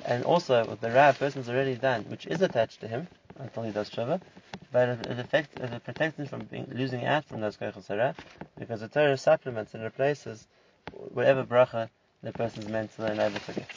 And 0.06 0.24
also, 0.24 0.65
with 0.65 0.82
the 0.82 0.91
Ra, 0.91 1.10
a 1.10 1.13
person's 1.13 1.50
already 1.50 1.76
done, 1.76 2.06
which 2.06 2.26
is 2.28 2.41
attached 2.41 2.82
to 2.82 2.88
him 2.88 3.08
until 3.38 3.63
he 3.63 3.72
does 3.72 3.89
Shava, 3.89 4.22
but 4.72 4.89
it, 4.89 5.02
it, 5.08 5.20
affects, 5.20 5.60
it 5.60 5.84
protects 5.84 6.20
him 6.20 6.28
from 6.28 6.43
being, 6.43 6.67
losing 6.74 7.06
out 7.06 7.26
from 7.26 7.41
those 7.41 7.58
Koichas 7.58 8.15
because 8.58 8.82
the 8.82 8.88
Torah 8.88 9.17
supplements 9.17 9.74
and 9.74 9.84
replaces 9.84 10.48
whatever 10.91 11.43
bracha 11.43 11.89
the 12.24 12.32
person 12.32 12.63
is 12.63 12.70
meant 12.70 12.96
to 12.96 13.04
learn 13.04 13.17
to 13.17 13.54
get. 13.54 13.70